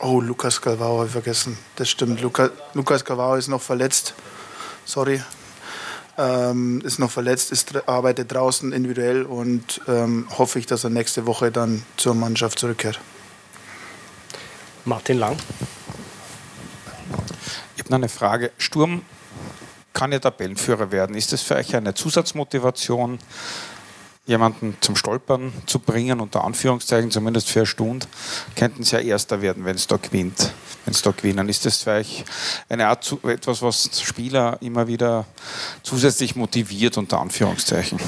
Oh, 0.00 0.20
Lukas 0.20 0.60
Galvao 0.60 0.98
habe 0.98 1.06
ich 1.06 1.12
vergessen. 1.12 1.58
Das 1.76 1.90
stimmt. 1.90 2.20
Luca, 2.20 2.50
Lukas 2.74 3.04
Galvao 3.04 3.34
ist 3.34 3.48
noch 3.48 3.60
verletzt. 3.60 4.14
Sorry. 4.84 5.20
Ähm, 6.18 6.80
ist 6.80 6.98
noch 6.98 7.12
verletzt, 7.12 7.52
ist, 7.52 7.88
arbeitet 7.88 8.32
draußen 8.32 8.72
individuell 8.72 9.22
und 9.22 9.80
ähm, 9.86 10.26
hoffe 10.36 10.58
ich, 10.58 10.66
dass 10.66 10.82
er 10.82 10.90
nächste 10.90 11.26
Woche 11.26 11.52
dann 11.52 11.84
zur 11.96 12.14
Mannschaft 12.14 12.58
zurückkehrt. 12.58 12.98
Martin 14.84 15.18
Lang. 15.18 15.36
Ich 17.76 17.84
habe 17.84 17.90
noch 17.90 17.98
eine 17.98 18.08
Frage. 18.08 18.50
Sturm 18.58 19.02
kann 19.92 20.10
ja 20.10 20.18
Tabellenführer 20.18 20.90
werden. 20.90 21.14
Ist 21.14 21.32
das 21.32 21.42
für 21.42 21.54
euch 21.54 21.76
eine 21.76 21.94
Zusatzmotivation? 21.94 23.18
Jemanden 24.28 24.76
zum 24.80 24.94
Stolpern 24.94 25.52
zu 25.66 25.78
bringen, 25.78 26.20
unter 26.20 26.44
Anführungszeichen, 26.44 27.10
zumindest 27.10 27.48
für 27.48 27.60
eine 27.60 27.66
Stunde, 27.66 28.06
könnten 28.54 28.84
sie 28.84 28.94
ja 28.96 29.00
Erster 29.00 29.40
werden, 29.40 29.64
wenn 29.64 29.74
es 29.74 29.86
da 29.86 29.96
gewinnt. 29.96 30.52
Wenn 30.84 30.94
es 30.94 31.02
da 31.02 31.10
gewinnen, 31.10 31.48
ist 31.48 31.64
das 31.64 31.82
vielleicht 31.82 32.26
eine 32.68 32.88
Art 32.88 33.16
etwas, 33.24 33.62
was 33.62 33.90
Spieler 34.00 34.58
immer 34.60 34.86
wieder 34.86 35.24
zusätzlich 35.82 36.36
motiviert, 36.36 36.98
unter 36.98 37.20
Anführungszeichen. 37.20 37.98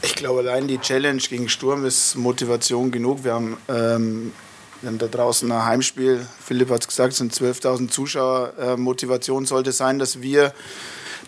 Ich 0.00 0.14
glaube, 0.14 0.40
allein 0.40 0.66
die 0.66 0.78
Challenge 0.78 1.20
gegen 1.20 1.48
Sturm 1.50 1.84
ist 1.84 2.16
Motivation 2.16 2.90
genug. 2.90 3.22
Wir 3.22 3.34
haben, 3.34 3.58
ähm, 3.68 4.32
wir 4.80 4.88
haben 4.88 4.98
da 4.98 5.08
draußen 5.08 5.50
ein 5.52 5.64
Heimspiel. 5.64 6.26
Philipp 6.42 6.70
hat 6.70 6.80
es 6.80 6.88
gesagt, 6.88 7.12
es 7.12 7.18
sind 7.18 7.34
12.000 7.34 7.90
Zuschauer. 7.90 8.54
Äh, 8.58 8.76
Motivation 8.78 9.44
sollte 9.44 9.72
sein, 9.72 9.98
dass 9.98 10.22
wir 10.22 10.54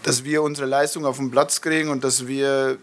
dass 0.02 0.24
wir 0.24 0.42
unsere 0.42 0.66
Leistung 0.66 1.04
auf 1.04 1.16
den 1.16 1.30
Platz 1.30 1.60
kriegen 1.60 1.90
und 1.90 2.04
dass 2.04 2.26
wir, 2.26 2.78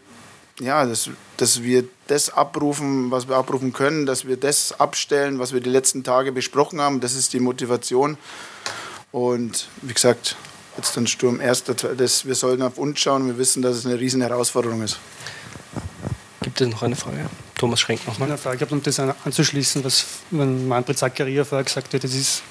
ja, 0.59 0.85
dass, 0.85 1.09
dass 1.37 1.63
wir 1.63 1.85
das 2.07 2.29
abrufen, 2.29 3.11
was 3.11 3.27
wir 3.27 3.35
abrufen 3.35 3.73
können, 3.73 4.05
dass 4.05 4.25
wir 4.25 4.37
das 4.37 4.79
abstellen, 4.79 5.39
was 5.39 5.53
wir 5.53 5.61
die 5.61 5.69
letzten 5.69 6.03
Tage 6.03 6.31
besprochen 6.31 6.81
haben. 6.81 6.99
Das 6.99 7.15
ist 7.15 7.33
die 7.33 7.39
Motivation. 7.39 8.17
Und 9.11 9.69
wie 9.81 9.93
gesagt, 9.93 10.35
jetzt 10.77 10.97
dann 10.97 11.07
Sturm 11.07 11.39
erster, 11.39 11.73
das, 11.73 12.25
wir 12.25 12.35
sollten 12.35 12.61
auf 12.61 12.77
uns 12.77 12.99
schauen. 12.99 13.27
Wir 13.27 13.37
wissen, 13.37 13.61
dass 13.61 13.77
es 13.77 13.85
eine 13.85 13.99
riesen 13.99 14.21
Herausforderung 14.21 14.81
ist. 14.81 14.99
Gibt 16.41 16.61
es 16.61 16.67
noch 16.67 16.83
eine 16.83 16.95
Frage? 16.95 17.29
Thomas 17.57 17.79
Schrenk 17.79 18.05
nochmal. 18.05 18.29
Eine 18.29 18.37
Frage, 18.37 18.67
um 18.69 18.83
das 18.83 18.99
anzuschließen, 18.99 19.83
was 19.83 20.05
Manfred 20.31 20.97
Zakaria 20.97 21.45
vorher 21.45 21.63
gesagt 21.63 21.93
hat, 21.93 22.03
das 22.03 22.13
ist 22.13 22.43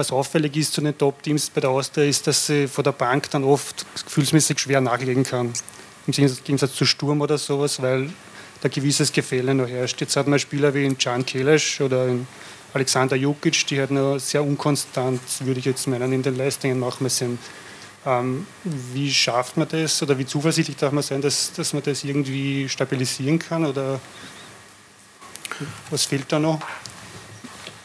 was 0.00 0.10
auffällig 0.12 0.56
ist 0.56 0.72
zu 0.72 0.80
den 0.80 0.96
Top-Teams 0.96 1.50
bei 1.50 1.60
der 1.60 1.70
Austria, 1.70 2.06
ist, 2.06 2.26
dass 2.26 2.46
sie 2.46 2.66
vor 2.66 2.82
der 2.82 2.92
Bank 2.92 3.30
dann 3.30 3.44
oft 3.44 3.84
gefühlsmäßig 4.04 4.58
schwer 4.58 4.80
nachlegen 4.80 5.24
kann. 5.24 5.52
Im 6.06 6.12
Gegensatz 6.12 6.74
zu 6.74 6.86
Sturm 6.86 7.20
oder 7.20 7.36
sowas, 7.36 7.80
weil 7.82 8.10
da 8.62 8.68
gewisses 8.68 9.12
Gefälle 9.12 9.54
noch 9.54 9.68
herrscht. 9.68 10.00
Jetzt 10.00 10.16
hat 10.16 10.26
man 10.26 10.38
Spieler 10.38 10.72
wie 10.72 10.92
Can 10.94 11.24
Kelesch 11.24 11.82
oder 11.82 12.08
Alexander 12.72 13.16
Jukic, 13.16 13.66
die 13.66 13.78
halt 13.78 13.90
noch 13.90 14.18
sehr 14.18 14.42
unkonstant, 14.42 15.20
würde 15.40 15.60
ich 15.60 15.66
jetzt 15.66 15.86
meinen, 15.86 16.12
in 16.12 16.22
den 16.22 16.36
Leistungen 16.36 16.80
manchmal 16.80 17.10
sind. 17.10 17.38
Ähm, 18.06 18.46
wie 18.64 19.12
schafft 19.12 19.58
man 19.58 19.68
das 19.68 20.02
oder 20.02 20.16
wie 20.16 20.24
zuversichtlich 20.24 20.78
darf 20.78 20.92
man 20.92 21.02
sein, 21.02 21.20
dass, 21.20 21.52
dass 21.52 21.74
man 21.74 21.82
das 21.82 22.04
irgendwie 22.04 22.66
stabilisieren 22.70 23.38
kann 23.38 23.66
oder 23.66 24.00
was 25.90 26.06
fehlt 26.06 26.32
da 26.32 26.38
noch? 26.38 26.60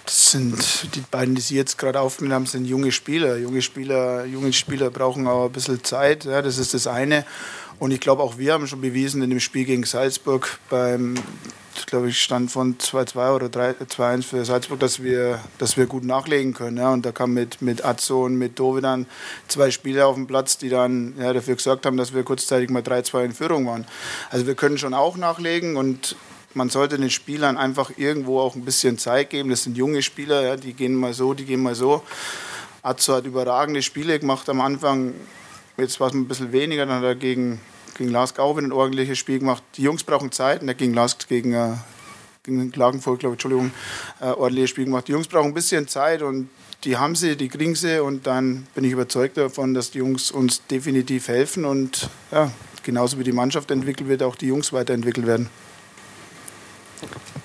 Das 0.06 0.32
sind 0.32 0.96
die 0.96 1.02
beiden, 1.10 1.34
die 1.34 1.42
Sie 1.42 1.56
jetzt 1.56 1.78
gerade 1.80 2.00
aufgenommen 2.00 2.36
haben, 2.36 2.46
sind 2.46 2.66
junge 2.66 2.92
Spieler. 2.92 3.38
Junge 3.38 3.64
Spieler, 3.64 4.26
junge 4.26 4.54
Spieler 4.54 4.92
brauchen 4.92 5.28
auch 5.28 5.46
ein 5.46 5.52
bisschen 5.52 5.84
Zeit. 5.84 6.26
Ja, 6.26 6.44
das 6.44 6.60
ist 6.60 6.76
das 6.76 6.86
eine. 6.86 7.26
Und 7.80 7.92
ich 7.92 8.00
glaube, 8.00 8.22
auch 8.22 8.38
wir 8.38 8.54
haben 8.54 8.68
schon 8.68 8.82
bewiesen 8.82 9.22
in 9.24 9.32
dem 9.32 9.40
Spiel 9.40 9.66
gegen 9.66 9.84
Salzburg 9.84 10.60
beim, 10.70 11.16
glaube 11.88 12.10
ich, 12.10 12.22
Stand 12.22 12.52
von 12.52 12.78
2-2 12.78 13.36
oder 13.36 13.48
2-1 13.48 14.24
für 14.24 14.46
Salzburg, 14.46 14.80
dass 14.80 15.02
wir, 15.02 15.42
dass 15.58 15.76
wir 15.76 15.88
gut 15.88 16.04
nachlegen 16.04 16.54
können. 16.54 16.78
Ja. 16.78 16.94
Und 16.94 17.04
da 17.06 17.12
kam 17.12 17.34
mit, 17.34 17.64
mit 17.64 17.84
Azzo 17.84 18.26
und 18.26 18.36
mit 18.38 18.60
Dovedan 18.60 19.08
zwei 19.48 19.72
Spieler 19.72 20.08
auf 20.08 20.16
dem 20.16 20.28
Platz, 20.28 20.58
die 20.58 20.70
dann 20.70 21.16
ja, 21.20 21.34
dafür 21.34 21.56
gesorgt 21.56 21.86
haben, 21.86 21.98
dass 21.98 22.14
wir 22.14 22.24
kurzzeitig 22.24 22.70
mal 22.70 22.84
3-2 22.84 23.26
in 23.26 23.34
Führung 23.34 23.66
waren. 23.66 23.86
Also 24.30 24.46
wir 24.46 24.56
können 24.56 24.78
schon 24.78 24.94
auch 24.94 25.18
nachlegen 25.18 25.76
und 25.76 26.16
man 26.56 26.70
sollte 26.70 26.98
den 26.98 27.10
Spielern 27.10 27.58
einfach 27.58 27.92
irgendwo 27.98 28.40
auch 28.40 28.56
ein 28.56 28.66
bisschen 28.66 28.98
Zeit 28.98 29.30
geben. 29.30 29.50
Das 29.50 29.64
sind 29.64 29.78
junge 29.78 30.02
Spieler, 30.02 30.42
ja, 30.42 30.56
die 30.56 30.74
gehen 30.74 30.96
mal 30.96 31.14
so, 31.14 31.34
die 31.34 31.46
gehen 31.46 31.62
mal 31.62 31.76
so. 31.76 32.02
Azzo 32.82 33.16
hat 33.16 33.26
überragende 33.26 33.82
Spiele 33.82 34.20
gemacht 34.20 34.48
am 34.50 34.62
Anfang. 34.62 35.14
Jetzt 35.78 36.00
war 36.00 36.08
es 36.08 36.14
ein 36.14 36.28
bisschen 36.28 36.52
weniger, 36.52 36.86
dann 36.86 36.98
hat 36.98 37.04
er 37.04 37.16
gegen, 37.16 37.60
gegen 37.98 38.12
Lask 38.12 38.40
auch 38.40 38.58
ein 38.58 38.72
ordentliches 38.72 39.18
Spiel 39.18 39.40
gemacht. 39.40 39.64
Die 39.76 39.82
Jungs 39.82 40.04
brauchen 40.04 40.32
Zeit 40.32 40.62
und 40.62 40.68
er 40.68 40.76
gegen 40.76 40.94
Lask, 40.94 41.28
gegen, 41.28 41.54
äh, 41.54 41.74
gegen 42.44 42.72
Klagenfurt, 42.72 43.20
glaube 43.20 43.34
ich, 43.34 43.44
Entschuldigung, 43.44 43.72
äh, 44.22 44.28
ordentliches 44.28 44.70
Spiel 44.70 44.86
gemacht. 44.86 45.08
Die 45.08 45.12
Jungs 45.12 45.28
brauchen 45.28 45.48
ein 45.48 45.54
bisschen 45.54 45.88
Zeit 45.88 46.22
und 46.22 46.50
die 46.86 46.96
haben 46.98 47.16
sie, 47.16 47.36
die 47.36 47.50
kriegen 47.50 47.76
sie 47.76 48.02
und 48.02 48.28
dann 48.28 48.68
bin 48.76 48.84
ich 48.84 48.92
überzeugt 48.92 49.38
davon, 49.38 49.74
dass 49.74 49.92
die 49.92 49.98
Jungs 49.98 50.32
uns 50.32 50.66
definitiv 50.68 51.28
helfen 51.28 51.66
und 51.66 52.10
ja, 52.32 52.52
genauso 52.84 53.20
wie 53.20 53.24
die 53.24 53.32
Mannschaft 53.32 53.72
entwickelt 53.72 54.08
wird, 54.08 54.24
auch 54.24 54.36
die 54.36 54.48
Jungs 54.48 54.72
weiterentwickelt 54.72 55.26
werden. 55.26 55.50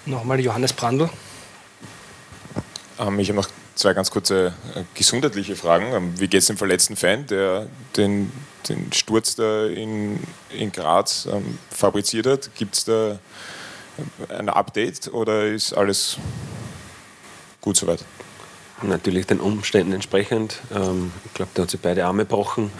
Nochmal 0.06 0.40
Johannes 0.40 0.72
Brandl. 0.72 1.08
Ähm, 2.98 3.18
ich 3.18 3.28
habe 3.28 3.36
noch 3.36 3.48
zwei 3.74 3.94
ganz 3.94 4.10
kurze 4.10 4.48
äh, 4.74 4.82
gesundheitliche 4.94 5.56
Fragen. 5.56 5.92
Ähm, 5.92 6.20
wie 6.20 6.28
geht 6.28 6.40
es 6.40 6.46
dem 6.46 6.56
verletzten 6.56 6.96
Fan, 6.96 7.26
der 7.26 7.66
den, 7.96 8.32
den 8.68 8.92
Sturz 8.92 9.36
da 9.36 9.66
in, 9.66 10.20
in 10.50 10.70
Graz 10.70 11.26
ähm, 11.30 11.58
fabriziert 11.70 12.26
hat? 12.26 12.50
Gibt 12.54 12.76
es 12.76 12.84
da 12.84 13.18
ein 14.28 14.48
Update 14.48 15.12
oder 15.12 15.46
ist 15.46 15.72
alles 15.72 16.16
gut 17.60 17.76
soweit? 17.76 18.04
Natürlich 18.82 19.26
den 19.26 19.40
Umständen 19.40 19.92
entsprechend. 19.92 20.60
Ähm, 20.74 21.12
ich 21.24 21.34
glaube, 21.34 21.50
der 21.56 21.62
hat 21.62 21.70
sich 21.70 21.80
beide 21.80 22.04
Arme 22.04 22.24
gebrochen. 22.24 22.70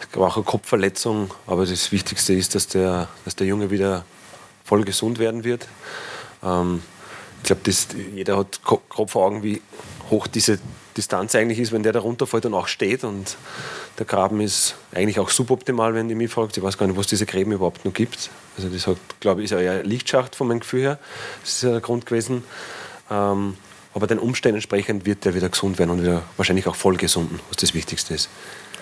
Es 0.00 0.18
war 0.18 0.28
auch 0.28 0.36
eine 0.36 0.44
Kopfverletzung, 0.44 1.32
aber 1.46 1.66
das 1.66 1.90
Wichtigste 1.90 2.34
ist, 2.34 2.54
dass 2.54 2.68
der, 2.68 3.08
dass 3.24 3.34
der 3.36 3.46
Junge 3.46 3.70
wieder 3.70 4.04
voll 4.64 4.84
gesund 4.84 5.18
werden 5.18 5.44
wird. 5.44 5.66
Ähm, 6.42 6.82
ich 7.42 7.46
glaube, 7.46 7.62
jeder 8.14 8.38
hat 8.38 8.60
grob 8.62 9.10
vor 9.10 9.26
Augen, 9.26 9.42
wie 9.42 9.60
hoch 10.10 10.26
diese 10.26 10.60
Distanz 10.96 11.34
eigentlich 11.34 11.58
ist, 11.58 11.72
wenn 11.72 11.82
der 11.82 11.92
da 11.92 12.00
runterfällt 12.00 12.46
und 12.46 12.54
auch 12.54 12.68
steht. 12.68 13.02
Und 13.02 13.36
der 13.98 14.06
Graben 14.06 14.40
ist 14.40 14.76
eigentlich 14.92 15.18
auch 15.18 15.30
suboptimal, 15.30 15.94
wenn 15.94 16.08
du 16.08 16.14
mich 16.14 16.30
fragt. 16.30 16.56
Ich 16.56 16.62
weiß 16.62 16.78
gar 16.78 16.86
nicht, 16.86 16.96
was 16.96 17.06
diese 17.06 17.26
Gräben 17.26 17.52
überhaupt 17.52 17.84
noch 17.84 17.92
gibt. 17.92 18.30
Also 18.56 18.68
das 18.68 18.86
hat, 18.86 18.98
glaube 19.20 19.40
ich, 19.40 19.46
ist 19.46 19.50
ja 19.50 19.60
eher 19.60 19.82
Lichtschacht 19.82 20.36
von 20.36 20.48
meinem 20.48 20.60
Gefühl 20.60 20.82
her. 20.82 20.98
Das 21.40 21.54
ist 21.54 21.62
ja 21.62 21.70
der 21.70 21.80
Grund 21.80 22.06
gewesen. 22.06 22.44
Ähm, 23.10 23.56
aber 23.94 24.06
den 24.06 24.18
Umständen 24.18 24.56
entsprechend 24.56 25.04
wird 25.04 25.24
der 25.24 25.34
wieder 25.34 25.48
gesund 25.48 25.78
werden 25.78 25.90
und 25.90 26.02
wieder 26.02 26.22
wahrscheinlich 26.36 26.66
auch 26.66 26.76
voll 26.76 26.96
gesunden, 26.96 27.40
was 27.48 27.58
das 27.58 27.74
Wichtigste 27.74 28.14
ist. 28.14 28.28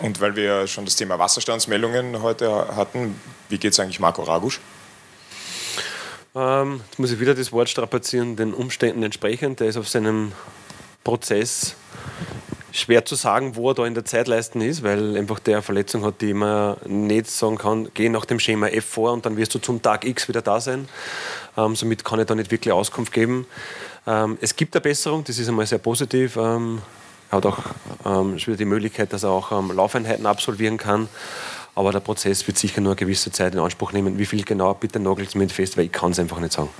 Und 0.01 0.21
weil 0.21 0.37
wir 0.37 0.67
schon 0.67 0.85
das 0.85 0.97
Thema 0.97 1.19
Wasserstandsmeldungen 1.19 2.23
heute 2.23 2.77
hatten, 2.77 3.21
wie 3.49 3.59
geht 3.59 3.73
es 3.73 3.81
eigentlich 3.81 4.01
Marco 4.01 4.23
Ragusch? 4.23 4.61
Ähm, 6.35 6.81
jetzt 6.87 6.99
muss 6.99 7.11
ich 7.11 7.21
wieder 7.21 7.35
das 7.35 7.53
Wort 7.53 7.69
strapazieren, 7.69 8.37
den 8.37 8.55
Umständen 8.55 9.03
entsprechend. 9.03 9.61
Der 9.61 9.69
ist 9.69 9.77
auf 9.77 9.89
seinem 9.89 10.33
Prozess 11.03 11.75
schwer 12.73 13.05
zu 13.05 13.17
sagen, 13.17 13.57
wo 13.57 13.71
er 13.71 13.75
da 13.75 13.87
in 13.87 13.95
der 13.95 14.05
Zeitleiste 14.05 14.59
ist, 14.65 14.83
weil 14.85 15.17
einfach 15.17 15.41
der 15.41 15.61
Verletzung 15.61 16.05
hat, 16.05 16.21
die 16.21 16.35
man 16.35 16.77
nicht 16.87 17.29
sagen 17.29 17.59
kann, 17.59 17.89
geh 17.95 18.09
nach 18.09 18.25
dem 18.25 18.39
Schema 18.39 18.69
F 18.69 18.85
vor 18.85 19.13
und 19.13 19.27
dann 19.27 19.37
wirst 19.37 19.55
du 19.55 19.59
zum 19.59 19.83
Tag 19.83 20.05
X 20.05 20.29
wieder 20.29 20.41
da 20.41 20.61
sein. 20.61 20.89
Ähm, 21.57 21.75
somit 21.75 22.05
kann 22.05 22.21
ich 22.21 22.27
da 22.27 22.35
nicht 22.37 22.53
wirklich 22.53 22.73
Auskunft 22.73 23.13
geben. 23.13 23.47
Ähm, 24.07 24.39
es 24.41 24.55
gibt 24.55 24.75
eine 24.75 24.83
Besserung, 24.83 25.25
das 25.25 25.39
ist 25.39 25.49
einmal 25.49 25.67
sehr 25.67 25.79
positiv. 25.79 26.37
Ähm, 26.37 26.81
er 27.31 27.37
hat 27.39 27.47
auch 27.47 27.59
ähm, 28.05 28.37
wieder 28.37 28.57
die 28.57 28.65
Möglichkeit, 28.65 29.13
dass 29.13 29.25
er 29.25 29.31
auch 29.31 29.53
ähm, 29.53 29.73
Laufeinheiten 29.75 30.27
absolvieren 30.27 30.79
kann. 30.79 31.09
Aber 31.75 31.93
der 31.93 32.01
Prozess 32.01 32.47
wird 32.47 32.59
sicher 32.59 32.81
nur 32.81 32.93
eine 32.93 32.97
gewisse 32.97 33.31
Zeit 33.31 33.55
in 33.55 33.61
Anspruch 33.61 33.93
nehmen. 33.93 34.19
Wie 34.19 34.27
viel 34.27 34.45
genau, 34.45 34.75
bitte 34.75 34.99
nagelt 34.99 35.29
es 35.29 35.35
mir 35.35 35.49
fest, 35.49 35.77
weil 35.77 35.87
ich 35.87 35.93
kann 35.93 36.13
es 36.13 36.19
einfach 36.19 36.41
nicht 36.41 36.53
sagen. 36.53 36.71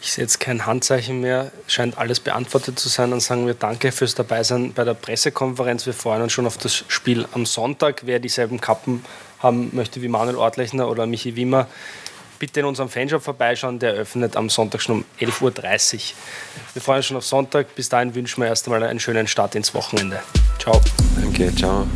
Ich 0.00 0.12
sehe 0.12 0.22
jetzt 0.22 0.38
kein 0.38 0.66
Handzeichen 0.66 1.20
mehr. 1.20 1.50
Scheint 1.66 1.98
alles 1.98 2.20
beantwortet 2.20 2.78
zu 2.78 2.88
sein. 2.88 3.10
Dann 3.10 3.18
sagen 3.18 3.46
wir 3.46 3.54
Danke 3.54 3.90
fürs 3.90 4.14
Dabeisein 4.14 4.72
bei 4.72 4.84
der 4.84 4.94
Pressekonferenz. 4.94 5.84
Wir 5.84 5.94
freuen 5.94 6.22
uns 6.22 6.32
schon 6.32 6.46
auf 6.46 6.58
das 6.58 6.84
Spiel 6.86 7.26
am 7.32 7.44
Sonntag. 7.44 8.02
Wer 8.04 8.20
dieselben 8.20 8.60
Kappen 8.60 9.04
haben 9.40 9.70
möchte 9.72 10.02
wie 10.02 10.08
Manuel 10.08 10.36
Ortlechner 10.36 10.88
oder 10.88 11.06
Michi 11.06 11.34
Wimmer, 11.34 11.66
bitte 12.38 12.60
in 12.60 12.66
unserem 12.66 12.88
Fanshop 12.88 13.22
vorbeischauen. 13.22 13.78
Der 13.78 13.92
öffnet 13.92 14.36
am 14.36 14.48
Sonntag 14.50 14.82
schon 14.82 14.96
um 14.96 15.04
11.30 15.20 15.94
Uhr. 15.94 16.00
Wir 16.74 16.82
freuen 16.82 16.98
uns 16.98 17.06
schon 17.06 17.16
auf 17.16 17.26
Sonntag. 17.26 17.74
Bis 17.74 17.88
dahin 17.88 18.14
wünschen 18.14 18.42
wir 18.42 18.48
erst 18.48 18.66
einmal 18.66 18.82
einen 18.82 19.00
schönen 19.00 19.26
Start 19.26 19.54
ins 19.54 19.74
Wochenende. 19.74 20.22
Ciao. 20.58 20.80
Danke, 21.20 21.54
ciao. 21.54 21.86